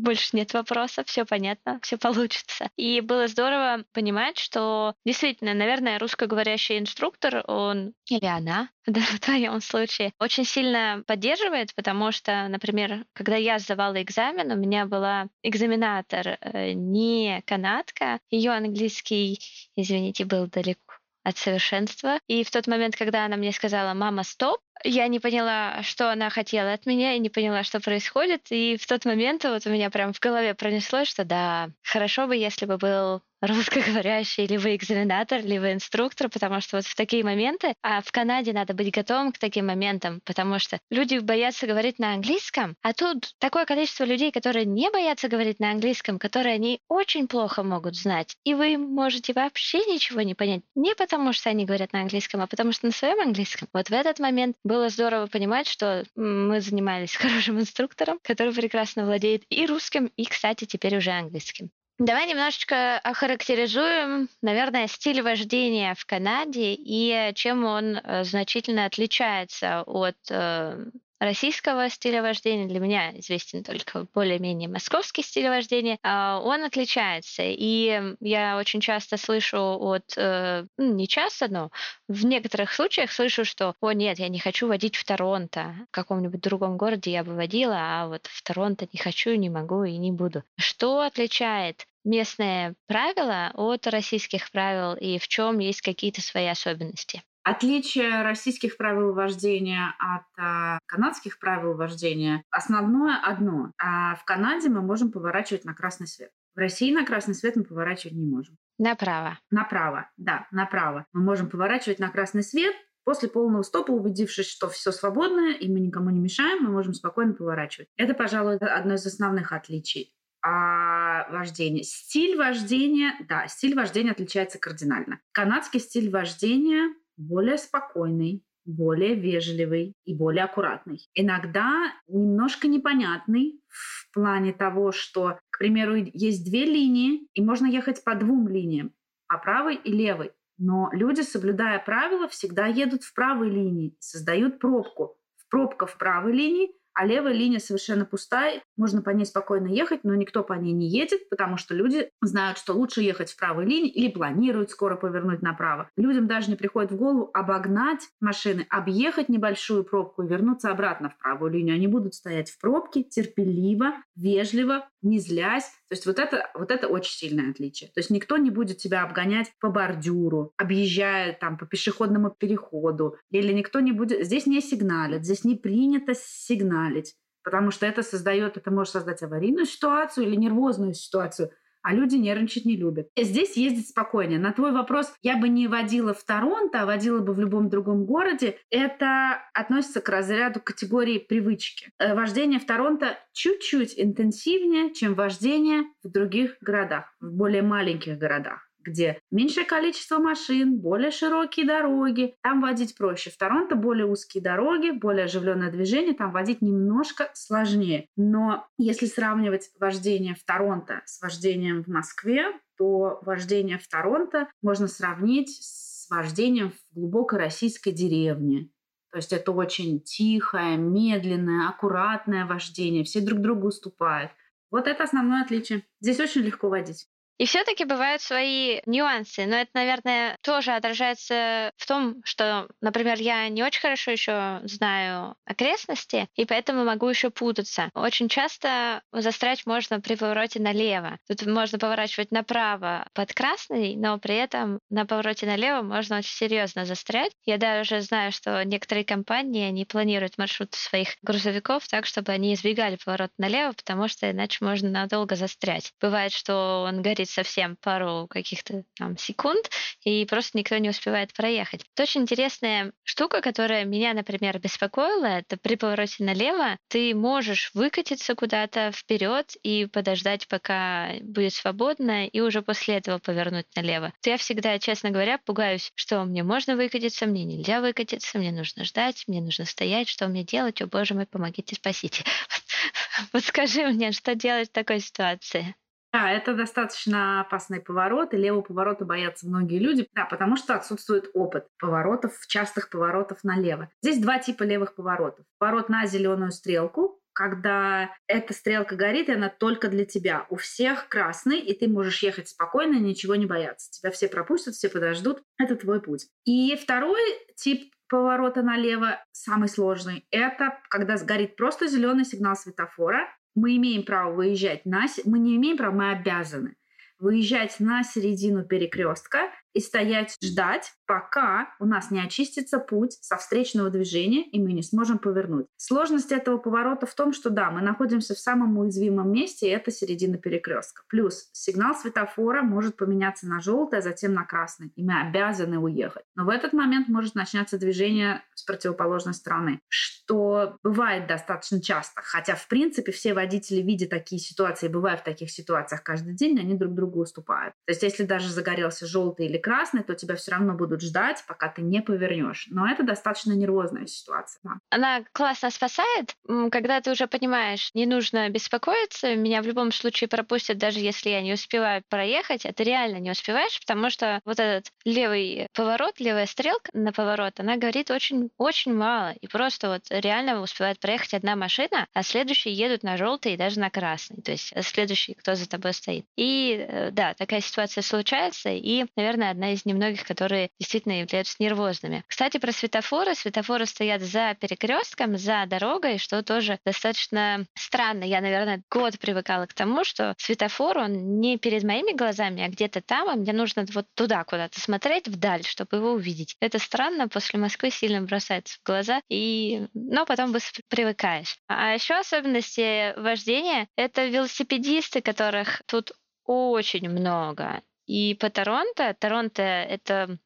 больше 0.00 0.36
нет 0.36 0.52
вопросов, 0.54 1.06
все 1.06 1.24
понятно, 1.24 1.78
все 1.82 1.96
получится. 1.98 2.70
И 2.76 3.00
было 3.00 3.28
здорово 3.28 3.84
понимать, 3.92 4.38
что 4.38 4.94
действительно, 5.04 5.54
наверное, 5.54 5.98
русскоговорящий 5.98 6.78
инструктор, 6.78 7.44
он 7.46 7.92
или 8.08 8.26
она, 8.26 8.70
в 8.86 9.20
твоем 9.20 9.60
случае, 9.60 10.12
очень 10.18 10.44
сильно 10.44 11.02
поддерживает, 11.06 11.74
потому 11.74 12.12
что, 12.12 12.48
например, 12.48 13.04
когда 13.12 13.36
я 13.36 13.58
сдавала 13.58 14.00
экзамен, 14.02 14.50
у 14.50 14.56
меня 14.56 14.86
была 14.86 15.28
экзаменатор 15.42 16.38
э, 16.40 16.72
не 16.72 17.42
канадка, 17.46 18.20
ее 18.30 18.52
английский, 18.52 19.38
извините, 19.76 20.24
был 20.24 20.46
далеко 20.46 20.91
от 21.24 21.38
совершенства. 21.38 22.18
И 22.26 22.44
в 22.44 22.50
тот 22.50 22.66
момент, 22.66 22.96
когда 22.96 23.24
она 23.24 23.36
мне 23.36 23.52
сказала 23.52 23.94
«мама, 23.94 24.24
стоп», 24.24 24.60
я 24.84 25.06
не 25.08 25.20
поняла, 25.20 25.82
что 25.82 26.10
она 26.10 26.30
хотела 26.30 26.72
от 26.72 26.86
меня, 26.86 27.14
и 27.14 27.20
не 27.20 27.30
поняла, 27.30 27.62
что 27.62 27.80
происходит. 27.80 28.46
И 28.50 28.76
в 28.76 28.86
тот 28.86 29.04
момент 29.04 29.44
вот 29.44 29.66
у 29.66 29.70
меня 29.70 29.90
прям 29.90 30.12
в 30.12 30.20
голове 30.20 30.54
пронеслось, 30.54 31.08
что 31.08 31.24
да, 31.24 31.70
хорошо 31.82 32.26
бы, 32.26 32.36
если 32.36 32.66
бы 32.66 32.78
был 32.78 33.22
русскоговорящий 33.42 34.46
либо 34.46 34.74
экзаменатор, 34.74 35.42
либо 35.42 35.72
инструктор, 35.72 36.28
потому 36.28 36.60
что 36.60 36.76
вот 36.76 36.86
в 36.86 36.94
такие 36.94 37.24
моменты, 37.24 37.74
а 37.82 38.00
в 38.00 38.12
Канаде 38.12 38.52
надо 38.52 38.72
быть 38.72 38.92
готовым 38.92 39.32
к 39.32 39.38
таким 39.38 39.66
моментам, 39.66 40.20
потому 40.24 40.58
что 40.58 40.78
люди 40.90 41.18
боятся 41.18 41.66
говорить 41.66 41.98
на 41.98 42.14
английском, 42.14 42.76
а 42.82 42.92
тут 42.92 43.34
такое 43.38 43.64
количество 43.64 44.04
людей, 44.04 44.30
которые 44.30 44.64
не 44.64 44.90
боятся 44.90 45.28
говорить 45.28 45.60
на 45.60 45.72
английском, 45.72 46.18
которые 46.18 46.54
они 46.54 46.80
очень 46.88 47.26
плохо 47.26 47.62
могут 47.62 47.96
знать, 47.96 48.36
и 48.44 48.54
вы 48.54 48.78
можете 48.78 49.32
вообще 49.32 49.78
ничего 49.78 50.22
не 50.22 50.34
понять, 50.34 50.62
не 50.74 50.94
потому 50.94 51.32
что 51.32 51.50
они 51.50 51.64
говорят 51.64 51.92
на 51.92 52.02
английском, 52.02 52.40
а 52.40 52.46
потому 52.46 52.72
что 52.72 52.86
на 52.86 52.92
своем 52.92 53.20
английском. 53.20 53.68
Вот 53.72 53.88
в 53.88 53.92
этот 53.92 54.20
момент 54.20 54.56
было 54.64 54.88
здорово 54.88 55.26
понимать, 55.26 55.66
что 55.66 56.04
мы 56.14 56.60
занимались 56.60 57.16
хорошим 57.16 57.58
инструктором, 57.58 58.18
который 58.22 58.54
прекрасно 58.54 59.04
владеет 59.04 59.42
и 59.48 59.66
русским, 59.66 60.10
и, 60.16 60.24
кстати, 60.24 60.64
теперь 60.64 60.96
уже 60.96 61.10
английским. 61.10 61.70
Давай 61.98 62.26
немножечко 62.26 62.98
охарактеризуем, 62.98 64.28
наверное, 64.40 64.88
стиль 64.88 65.22
вождения 65.22 65.94
в 65.94 66.04
Канаде 66.04 66.74
и 66.74 67.32
чем 67.34 67.64
он 67.64 67.96
э, 67.96 68.24
значительно 68.24 68.86
отличается 68.86 69.82
от 69.82 70.16
э, 70.30 70.86
российского 71.22 71.88
стиля 71.88 72.20
вождения, 72.22 72.66
для 72.66 72.80
меня 72.80 73.16
известен 73.18 73.62
только 73.62 74.06
более-менее 74.12 74.68
московский 74.68 75.22
стиль 75.22 75.48
вождения, 75.48 75.98
а, 76.02 76.40
он 76.40 76.64
отличается. 76.64 77.42
И 77.44 78.14
я 78.20 78.56
очень 78.58 78.80
часто 78.80 79.16
слышу 79.16 79.58
от, 79.58 80.14
э, 80.16 80.66
ну, 80.76 80.94
не 80.94 81.06
часто, 81.06 81.48
но 81.48 81.70
в 82.08 82.24
некоторых 82.24 82.72
случаях 82.72 83.12
слышу, 83.12 83.44
что, 83.44 83.74
о 83.80 83.92
нет, 83.92 84.18
я 84.18 84.28
не 84.28 84.40
хочу 84.40 84.66
водить 84.66 84.96
в 84.96 85.04
Торонто, 85.04 85.74
в 85.88 85.92
каком-нибудь 85.92 86.40
другом 86.40 86.76
городе 86.76 87.12
я 87.12 87.22
бы 87.22 87.34
водила, 87.34 87.76
а 87.78 88.08
вот 88.08 88.26
в 88.26 88.42
Торонто 88.42 88.88
не 88.92 88.98
хочу, 88.98 89.34
не 89.34 89.48
могу 89.48 89.84
и 89.84 89.96
не 89.98 90.10
буду. 90.10 90.42
Что 90.58 91.02
отличает 91.02 91.86
местные 92.04 92.74
правила 92.86 93.52
от 93.54 93.86
российских 93.86 94.50
правил 94.50 94.94
и 94.94 95.18
в 95.18 95.28
чем 95.28 95.60
есть 95.60 95.82
какие-то 95.82 96.20
свои 96.20 96.46
особенности? 96.46 97.22
Отличие 97.44 98.22
российских 98.22 98.76
правил 98.76 99.12
вождения 99.12 99.94
от 99.98 100.22
а, 100.38 100.78
канадских 100.86 101.38
правил 101.38 101.74
вождения 101.74 102.44
основное 102.50 103.16
одно. 103.16 103.72
А 103.78 104.14
в 104.14 104.24
Канаде 104.24 104.68
мы 104.68 104.80
можем 104.80 105.10
поворачивать 105.10 105.64
на 105.64 105.74
красный 105.74 106.06
свет. 106.06 106.30
В 106.54 106.58
России 106.58 106.94
на 106.94 107.04
красный 107.04 107.34
свет 107.34 107.56
мы 107.56 107.64
поворачивать 107.64 108.16
не 108.16 108.26
можем. 108.26 108.56
Направо. 108.78 109.38
Направо, 109.50 110.10
да, 110.16 110.46
направо. 110.50 111.06
Мы 111.12 111.22
можем 111.22 111.48
поворачивать 111.48 111.98
на 111.98 112.10
красный 112.10 112.42
свет. 112.42 112.74
После 113.04 113.28
полного 113.28 113.62
стопа, 113.62 113.90
убедившись, 113.90 114.48
что 114.48 114.68
все 114.68 114.92
свободно 114.92 115.52
и 115.52 115.68
мы 115.68 115.80
никому 115.80 116.10
не 116.10 116.20
мешаем, 116.20 116.62
мы 116.62 116.70
можем 116.70 116.94
спокойно 116.94 117.34
поворачивать. 117.34 117.88
Это, 117.96 118.14
пожалуй, 118.14 118.58
одно 118.58 118.94
из 118.94 119.04
основных 119.04 119.52
отличий 119.52 120.14
а 120.44 121.30
вождения. 121.30 121.84
Стиль 121.84 122.36
вождения, 122.36 123.14
да, 123.28 123.46
стиль 123.46 123.76
вождения 123.76 124.10
отличается 124.10 124.58
кардинально. 124.58 125.20
Канадский 125.30 125.78
стиль 125.78 126.10
вождения 126.10 126.92
более 127.28 127.58
спокойный, 127.58 128.44
более 128.64 129.14
вежливый 129.14 129.94
и 130.04 130.14
более 130.14 130.44
аккуратный. 130.44 131.00
Иногда 131.14 131.92
немножко 132.06 132.68
непонятный 132.68 133.60
в 133.68 134.12
плане 134.12 134.52
того, 134.52 134.92
что, 134.92 135.38
к 135.50 135.58
примеру, 135.58 135.96
есть 135.96 136.44
две 136.44 136.64
линии, 136.64 137.26
и 137.34 137.42
можно 137.42 137.66
ехать 137.66 138.04
по 138.04 138.14
двум 138.14 138.48
линиям, 138.48 138.92
по 139.26 139.38
правой 139.38 139.76
и 139.76 139.92
левой. 139.92 140.32
Но 140.58 140.90
люди, 140.92 141.22
соблюдая 141.22 141.78
правила, 141.80 142.28
всегда 142.28 142.66
едут 142.66 143.02
в 143.02 143.14
правой 143.14 143.50
линии, 143.50 143.96
создают 143.98 144.58
пробку. 144.58 145.16
Пробка 145.50 145.86
в 145.86 145.98
правой 145.98 146.32
линии, 146.32 146.72
а 146.94 147.06
левая 147.06 147.32
линия 147.32 147.58
совершенно 147.58 148.04
пустая, 148.04 148.62
можно 148.76 149.02
по 149.02 149.10
ней 149.10 149.24
спокойно 149.24 149.68
ехать, 149.68 150.04
но 150.04 150.14
никто 150.14 150.42
по 150.42 150.54
ней 150.54 150.72
не 150.72 150.88
едет, 150.88 151.28
потому 151.28 151.56
что 151.56 151.74
люди 151.74 152.10
знают, 152.20 152.58
что 152.58 152.74
лучше 152.74 153.02
ехать 153.02 153.32
в 153.32 153.36
правой 153.38 153.66
линии 153.66 153.90
или 153.90 154.10
планируют 154.10 154.70
скоро 154.70 154.96
повернуть 154.96 155.42
направо. 155.42 155.90
Людям 155.96 156.26
даже 156.26 156.50
не 156.50 156.56
приходит 156.56 156.92
в 156.92 156.96
голову 156.96 157.30
обогнать 157.32 158.08
машины, 158.20 158.66
объехать 158.70 159.28
небольшую 159.28 159.84
пробку 159.84 160.22
и 160.22 160.28
вернуться 160.28 160.70
обратно 160.70 161.10
в 161.10 161.18
правую 161.18 161.52
линию. 161.52 161.74
Они 161.74 161.86
будут 161.86 162.14
стоять 162.14 162.50
в 162.50 162.60
пробке 162.60 163.02
терпеливо, 163.02 163.92
вежливо, 164.16 164.88
не 165.02 165.18
злясь. 165.18 165.70
То 165.92 165.94
есть 165.94 166.06
вот 166.06 166.18
это, 166.18 166.48
вот 166.54 166.70
это 166.70 166.88
очень 166.88 167.12
сильное 167.12 167.50
отличие. 167.50 167.90
То 167.90 168.00
есть 168.00 168.08
никто 168.08 168.38
не 168.38 168.48
будет 168.48 168.78
тебя 168.78 169.02
обгонять 169.02 169.52
по 169.60 169.68
бордюру, 169.68 170.54
объезжая 170.56 171.34
там 171.34 171.58
по 171.58 171.66
пешеходному 171.66 172.30
переходу, 172.30 173.18
или 173.30 173.52
никто 173.52 173.78
не 173.80 173.92
будет... 173.92 174.24
Здесь 174.24 174.46
не 174.46 174.62
сигналят, 174.62 175.22
здесь 175.22 175.44
не 175.44 175.54
принято 175.54 176.14
сигналить, 176.14 177.14
потому 177.44 177.70
что 177.70 177.84
это 177.84 178.02
создает, 178.02 178.56
это 178.56 178.70
может 178.70 178.94
создать 178.94 179.22
аварийную 179.22 179.66
ситуацию 179.66 180.26
или 180.26 180.34
нервозную 180.34 180.94
ситуацию– 180.94 181.50
а 181.82 181.94
люди 181.94 182.16
нервничать 182.16 182.64
не 182.64 182.76
любят. 182.76 183.08
Здесь 183.16 183.56
ездить 183.56 183.88
спокойнее. 183.88 184.38
На 184.38 184.52
твой 184.52 184.72
вопрос, 184.72 185.12
я 185.22 185.36
бы 185.36 185.48
не 185.48 185.68
водила 185.68 186.14
в 186.14 186.24
Торонто, 186.24 186.82
а 186.82 186.86
водила 186.86 187.20
бы 187.20 187.34
в 187.34 187.40
любом 187.40 187.68
другом 187.68 188.04
городе, 188.04 188.56
это 188.70 189.42
относится 189.54 190.00
к 190.00 190.08
разряду 190.08 190.60
категории 190.60 191.18
привычки. 191.18 191.90
Э, 191.98 192.14
вождение 192.14 192.60
в 192.60 192.66
Торонто 192.66 193.18
чуть-чуть 193.32 193.94
интенсивнее, 193.96 194.92
чем 194.92 195.14
вождение 195.14 195.84
в 196.02 196.10
других 196.10 196.56
городах, 196.60 197.14
в 197.20 197.30
более 197.32 197.62
маленьких 197.62 198.18
городах 198.18 198.71
где 198.84 199.18
меньшее 199.30 199.64
количество 199.64 200.18
машин, 200.18 200.78
более 200.78 201.10
широкие 201.10 201.66
дороги, 201.66 202.34
там 202.42 202.60
водить 202.60 202.96
проще. 202.96 203.30
В 203.30 203.36
Торонто 203.36 203.74
более 203.74 204.06
узкие 204.06 204.42
дороги, 204.42 204.90
более 204.90 205.24
оживленное 205.24 205.70
движение, 205.70 206.14
там 206.14 206.32
водить 206.32 206.62
немножко 206.62 207.30
сложнее. 207.34 208.06
Но 208.16 208.66
если 208.78 209.06
сравнивать 209.06 209.70
вождение 209.78 210.34
в 210.34 210.44
Торонто 210.44 211.02
с 211.06 211.20
вождением 211.20 211.82
в 211.82 211.88
Москве, 211.88 212.46
то 212.78 213.20
вождение 213.22 213.78
в 213.78 213.86
Торонто 213.88 214.48
можно 214.62 214.88
сравнить 214.88 215.50
с 215.60 216.08
вождением 216.10 216.70
в 216.72 216.94
глубокой 216.94 217.38
российской 217.38 217.90
деревне. 217.90 218.70
То 219.12 219.18
есть 219.18 219.32
это 219.32 219.52
очень 219.52 220.00
тихое, 220.00 220.78
медленное, 220.78 221.68
аккуратное 221.68 222.46
вождение. 222.46 223.04
Все 223.04 223.20
друг 223.20 223.40
другу 223.40 223.68
уступают. 223.68 224.32
Вот 224.70 224.86
это 224.86 225.04
основное 225.04 225.42
отличие. 225.42 225.84
Здесь 226.00 226.18
очень 226.18 226.40
легко 226.40 226.70
водить. 226.70 227.06
И 227.38 227.46
все-таки 227.46 227.84
бывают 227.84 228.22
свои 228.22 228.80
нюансы, 228.86 229.46
но 229.46 229.56
это, 229.56 229.70
наверное, 229.74 230.36
тоже 230.42 230.72
отражается 230.72 231.72
в 231.76 231.86
том, 231.86 232.16
что, 232.24 232.68
например, 232.80 233.18
я 233.18 233.48
не 233.48 233.64
очень 233.64 233.80
хорошо 233.80 234.12
еще 234.12 234.60
знаю 234.64 235.34
окрестности, 235.44 236.28
и 236.36 236.44
поэтому 236.44 236.84
могу 236.84 237.08
еще 237.08 237.30
путаться. 237.30 237.90
Очень 237.94 238.28
часто 238.28 239.02
застрять 239.12 239.66
можно 239.66 240.00
при 240.00 240.14
повороте 240.14 240.60
налево. 240.60 241.18
Тут 241.26 241.44
можно 241.46 241.78
поворачивать 241.78 242.30
направо 242.30 243.08
под 243.12 243.32
красный, 243.32 243.96
но 243.96 244.18
при 244.18 244.36
этом 244.36 244.78
на 244.90 245.06
повороте 245.06 245.46
налево 245.46 245.82
можно 245.82 246.18
очень 246.18 246.34
серьезно 246.36 246.84
застрять. 246.84 247.32
Я 247.44 247.58
даже 247.58 248.00
знаю, 248.02 248.30
что 248.32 248.62
некоторые 248.64 249.04
компании, 249.04 249.66
они 249.66 249.84
планируют 249.84 250.38
маршрут 250.38 250.74
своих 250.74 251.16
грузовиков 251.22 251.88
так, 251.88 252.06
чтобы 252.06 252.32
они 252.32 252.54
избегали 252.54 252.96
поворот 253.02 253.30
налево, 253.38 253.72
потому 253.72 254.06
что 254.08 254.30
иначе 254.30 254.64
можно 254.64 254.90
надолго 254.90 255.34
застрять. 255.34 255.92
Бывает, 256.00 256.32
что 256.32 256.84
он 256.86 257.02
горит 257.02 257.21
совсем 257.30 257.76
пару 257.76 258.26
каких-то 258.28 258.84
там 258.96 259.16
секунд, 259.16 259.70
и 260.04 260.24
просто 260.26 260.58
никто 260.58 260.76
не 260.78 260.90
успевает 260.90 261.32
проехать. 261.32 261.84
Это 261.94 262.02
очень 262.02 262.22
интересная 262.22 262.92
штука, 263.04 263.40
которая 263.40 263.84
меня, 263.84 264.14
например, 264.14 264.58
беспокоила, 264.58 265.26
это 265.26 265.56
при 265.56 265.76
повороте 265.76 266.24
налево 266.24 266.76
ты 266.88 267.14
можешь 267.14 267.70
выкатиться 267.74 268.34
куда-то 268.34 268.92
вперед 268.92 269.54
и 269.62 269.86
подождать, 269.86 270.48
пока 270.48 271.12
будет 271.22 271.54
свободно, 271.54 272.26
и 272.26 272.40
уже 272.40 272.62
после 272.62 272.96
этого 272.96 273.18
повернуть 273.18 273.66
налево. 273.76 274.12
Я 274.24 274.36
всегда, 274.36 274.78
честно 274.78 275.10
говоря, 275.10 275.38
пугаюсь, 275.38 275.92
что 275.94 276.24
мне 276.24 276.42
можно 276.42 276.76
выкатиться, 276.76 277.26
мне 277.26 277.44
нельзя 277.44 277.80
выкатиться, 277.80 278.38
мне 278.38 278.52
нужно 278.52 278.84
ждать, 278.84 279.24
мне 279.26 279.40
нужно 279.40 279.64
стоять, 279.64 280.08
что 280.08 280.28
мне 280.28 280.44
делать, 280.44 280.82
о 280.82 280.86
боже 280.86 281.14
мой, 281.14 281.26
помогите, 281.26 281.74
спасите. 281.74 282.24
Вот 283.32 283.44
скажи 283.44 283.86
мне, 283.86 284.12
что 284.12 284.34
делать 284.34 284.68
в 284.70 284.72
такой 284.72 285.00
ситуации? 285.00 285.74
Да, 286.12 286.30
это 286.30 286.54
достаточно 286.54 287.40
опасный 287.40 287.80
поворот, 287.80 288.34
и 288.34 288.36
левого 288.36 288.60
поворота 288.60 289.06
боятся 289.06 289.48
многие 289.48 289.78
люди, 289.78 290.06
да, 290.14 290.26
потому 290.26 290.56
что 290.56 290.74
отсутствует 290.74 291.30
опыт 291.32 291.68
поворотов, 291.78 292.38
частых 292.48 292.90
поворотов 292.90 293.42
налево. 293.44 293.90
Здесь 294.02 294.20
два 294.20 294.38
типа 294.38 294.64
левых 294.64 294.94
поворотов. 294.94 295.46
Поворот 295.58 295.88
на 295.88 296.04
зеленую 296.04 296.52
стрелку, 296.52 297.18
когда 297.32 298.10
эта 298.26 298.52
стрелка 298.52 298.94
горит, 298.94 299.30
и 299.30 299.32
она 299.32 299.48
только 299.48 299.88
для 299.88 300.04
тебя. 300.04 300.46
У 300.50 300.56
всех 300.56 301.08
красный, 301.08 301.58
и 301.58 301.72
ты 301.78 301.88
можешь 301.88 302.22
ехать 302.22 302.48
спокойно, 302.48 302.98
ничего 302.98 303.34
не 303.34 303.46
бояться. 303.46 303.90
Тебя 303.90 304.10
все 304.10 304.28
пропустят, 304.28 304.74
все 304.74 304.90
подождут. 304.90 305.42
Это 305.58 305.76
твой 305.76 306.02
путь. 306.02 306.26
И 306.44 306.76
второй 306.76 307.20
тип 307.56 307.90
поворота 308.08 308.60
налево, 308.60 309.24
самый 309.32 309.70
сложный, 309.70 310.26
это 310.30 310.78
когда 310.90 311.16
горит 311.16 311.56
просто 311.56 311.86
зеленый 311.86 312.26
сигнал 312.26 312.54
светофора, 312.54 313.26
мы 313.54 313.76
имеем 313.76 314.04
право 314.04 314.34
выезжать 314.34 314.84
на... 314.84 315.06
Мы 315.24 315.38
не 315.38 315.56
имеем 315.56 315.76
права, 315.76 315.94
мы 315.94 316.10
обязаны 316.10 316.76
выезжать 317.18 317.78
на 317.78 318.02
середину 318.02 318.64
перекрестка 318.64 319.50
и 319.74 319.80
стоять 319.80 320.36
ждать, 320.42 320.92
пока 321.06 321.74
у 321.78 321.84
нас 321.84 322.10
не 322.10 322.20
очистится 322.20 322.78
путь 322.78 323.18
со 323.20 323.36
встречного 323.36 323.90
движения, 323.90 324.44
и 324.44 324.60
мы 324.60 324.72
не 324.72 324.82
сможем 324.82 325.18
повернуть. 325.18 325.66
Сложность 325.76 326.32
этого 326.32 326.58
поворота 326.58 327.06
в 327.06 327.14
том, 327.14 327.32
что 327.32 327.50
да, 327.50 327.70
мы 327.70 327.82
находимся 327.82 328.34
в 328.34 328.38
самом 328.38 328.78
уязвимом 328.78 329.30
месте, 329.32 329.66
и 329.66 329.70
это 329.70 329.90
середина 329.90 330.38
перекрестка. 330.38 331.02
Плюс 331.08 331.48
сигнал 331.52 331.94
светофора 331.94 332.62
может 332.62 332.96
поменяться 332.96 333.46
на 333.46 333.60
желтый, 333.60 333.98
а 333.98 334.02
затем 334.02 334.34
на 334.34 334.44
красный, 334.44 334.92
и 334.94 335.04
мы 335.04 335.20
обязаны 335.20 335.78
уехать. 335.78 336.24
Но 336.34 336.44
в 336.44 336.48
этот 336.48 336.72
момент 336.72 337.08
может 337.08 337.34
начаться 337.34 337.78
движение 337.78 338.42
с 338.54 338.62
противоположной 338.62 339.34
стороны, 339.34 339.80
что 339.88 340.78
бывает 340.82 341.26
достаточно 341.26 341.80
часто. 341.80 342.20
Хотя, 342.22 342.54
в 342.54 342.68
принципе, 342.68 343.12
все 343.12 343.34
водители, 343.34 343.80
видя 343.80 344.08
такие 344.08 344.40
ситуации, 344.40 344.88
бывают 344.88 345.20
в 345.20 345.24
таких 345.24 345.50
ситуациях 345.50 346.02
каждый 346.02 346.34
день, 346.34 346.58
они 346.58 346.74
друг 346.74 346.94
другу 346.94 347.20
уступают. 347.20 347.74
То 347.86 347.92
есть, 347.92 348.02
если 348.02 348.24
даже 348.24 348.48
загорелся 348.48 349.06
желтый 349.06 349.46
или 349.46 349.58
красный, 349.62 350.02
то 350.02 350.14
тебя 350.14 350.36
все 350.36 350.50
равно 350.52 350.74
будут 350.74 351.00
ждать, 351.00 351.42
пока 351.46 351.68
ты 351.68 351.82
не 351.82 352.02
повернешь. 352.02 352.66
Но 352.70 352.86
это 352.88 353.02
достаточно 353.02 353.52
нервозная 353.52 354.06
ситуация. 354.06 354.60
Да. 354.62 354.72
Она 354.90 355.24
классно 355.32 355.70
спасает, 355.70 356.36
когда 356.70 357.00
ты 357.00 357.10
уже 357.10 357.26
понимаешь, 357.26 357.90
не 357.94 358.06
нужно 358.06 358.48
беспокоиться, 358.50 359.34
меня 359.36 359.62
в 359.62 359.66
любом 359.66 359.92
случае 359.92 360.28
пропустят, 360.28 360.78
даже 360.78 361.00
если 361.00 361.30
я 361.30 361.40
не 361.40 361.52
успеваю 361.54 362.02
проехать, 362.08 362.66
а 362.66 362.72
ты 362.72 362.84
реально 362.84 363.16
не 363.16 363.30
успеваешь, 363.30 363.78
потому 363.80 364.10
что 364.10 364.40
вот 364.44 364.58
этот 364.58 364.92
левый 365.04 365.68
поворот, 365.72 366.20
левая 366.20 366.46
стрелка 366.46 366.90
на 366.92 367.12
поворот, 367.12 367.60
она 367.60 367.76
говорит 367.76 368.10
очень, 368.10 368.50
очень 368.58 368.94
мало. 368.94 369.32
И 369.40 369.46
просто 369.46 369.88
вот 369.88 370.02
реально 370.10 370.60
успевает 370.60 370.98
проехать 371.00 371.34
одна 371.34 371.56
машина, 371.56 372.06
а 372.12 372.22
следующие 372.22 372.74
едут 372.74 373.02
на 373.02 373.16
желтый 373.16 373.54
и 373.54 373.56
даже 373.56 373.80
на 373.80 373.90
красный. 373.90 374.42
То 374.42 374.52
есть 374.52 374.72
следующий, 374.82 375.34
кто 375.34 375.54
за 375.54 375.68
тобой 375.68 375.92
стоит. 375.92 376.26
И 376.36 376.84
э, 376.88 377.10
да, 377.10 377.34
такая 377.34 377.60
ситуация 377.60 378.02
случается, 378.02 378.70
и, 378.70 379.06
наверное, 379.16 379.51
одна 379.52 379.72
из 379.72 379.84
немногих, 379.86 380.24
которые 380.24 380.70
действительно 380.78 381.20
являются 381.20 381.56
нервозными. 381.58 382.24
Кстати, 382.26 382.58
про 382.58 382.72
светофоры. 382.72 383.34
Светофоры 383.34 383.86
стоят 383.86 384.22
за 384.22 384.56
перекрестком, 384.60 385.38
за 385.38 385.64
дорогой, 385.66 386.18
что 386.18 386.42
тоже 386.42 386.78
достаточно 386.84 387.64
странно. 387.74 388.24
Я, 388.24 388.40
наверное, 388.40 388.82
год 388.90 389.18
привыкала 389.18 389.66
к 389.66 389.74
тому, 389.74 390.04
что 390.04 390.34
светофор, 390.38 390.98
он 390.98 391.40
не 391.40 391.58
перед 391.58 391.84
моими 391.84 392.16
глазами, 392.16 392.62
а 392.64 392.68
где-то 392.68 393.00
там, 393.00 393.28
а 393.28 393.34
мне 393.34 393.52
нужно 393.52 393.86
вот 393.92 394.06
туда 394.14 394.44
куда-то 394.44 394.80
смотреть, 394.80 395.28
вдаль, 395.28 395.64
чтобы 395.64 395.98
его 395.98 396.12
увидеть. 396.12 396.56
Это 396.60 396.78
странно, 396.78 397.28
после 397.28 397.58
Москвы 397.58 397.90
сильно 397.90 398.22
бросается 398.22 398.78
в 398.78 398.86
глаза, 398.86 399.20
и... 399.28 399.86
но 399.94 400.26
потом 400.26 400.52
быстро 400.52 400.82
привыкаешь. 400.88 401.56
А 401.68 401.94
еще 401.94 402.14
особенности 402.14 403.18
вождения— 403.18 403.88
это 403.96 404.26
велосипедисты, 404.26 405.20
которых 405.20 405.82
тут 405.86 406.12
очень 406.44 407.08
много. 407.08 407.82
И 408.06 408.34
по 408.34 408.50
Торонто, 408.50 409.14
Торонто 409.18 409.62
это 409.62 410.38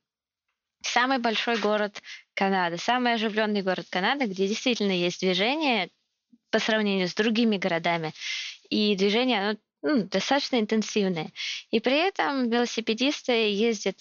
самый 0.82 1.18
большой 1.18 1.58
город 1.58 2.02
Канады, 2.34 2.76
самый 2.78 3.14
оживленный 3.14 3.62
город 3.62 3.86
Канады, 3.90 4.26
где 4.26 4.46
действительно 4.46 4.92
есть 4.92 5.20
движение 5.20 5.90
по 6.50 6.58
сравнению 6.58 7.08
с 7.08 7.14
другими 7.14 7.56
городами. 7.56 8.12
И 8.68 8.94
движение 8.96 9.40
оно, 9.40 9.58
ну, 9.82 10.04
достаточно 10.04 10.60
интенсивное. 10.60 11.32
И 11.70 11.80
при 11.80 11.96
этом 11.96 12.48
велосипедисты 12.50 13.50
ездят 13.52 13.96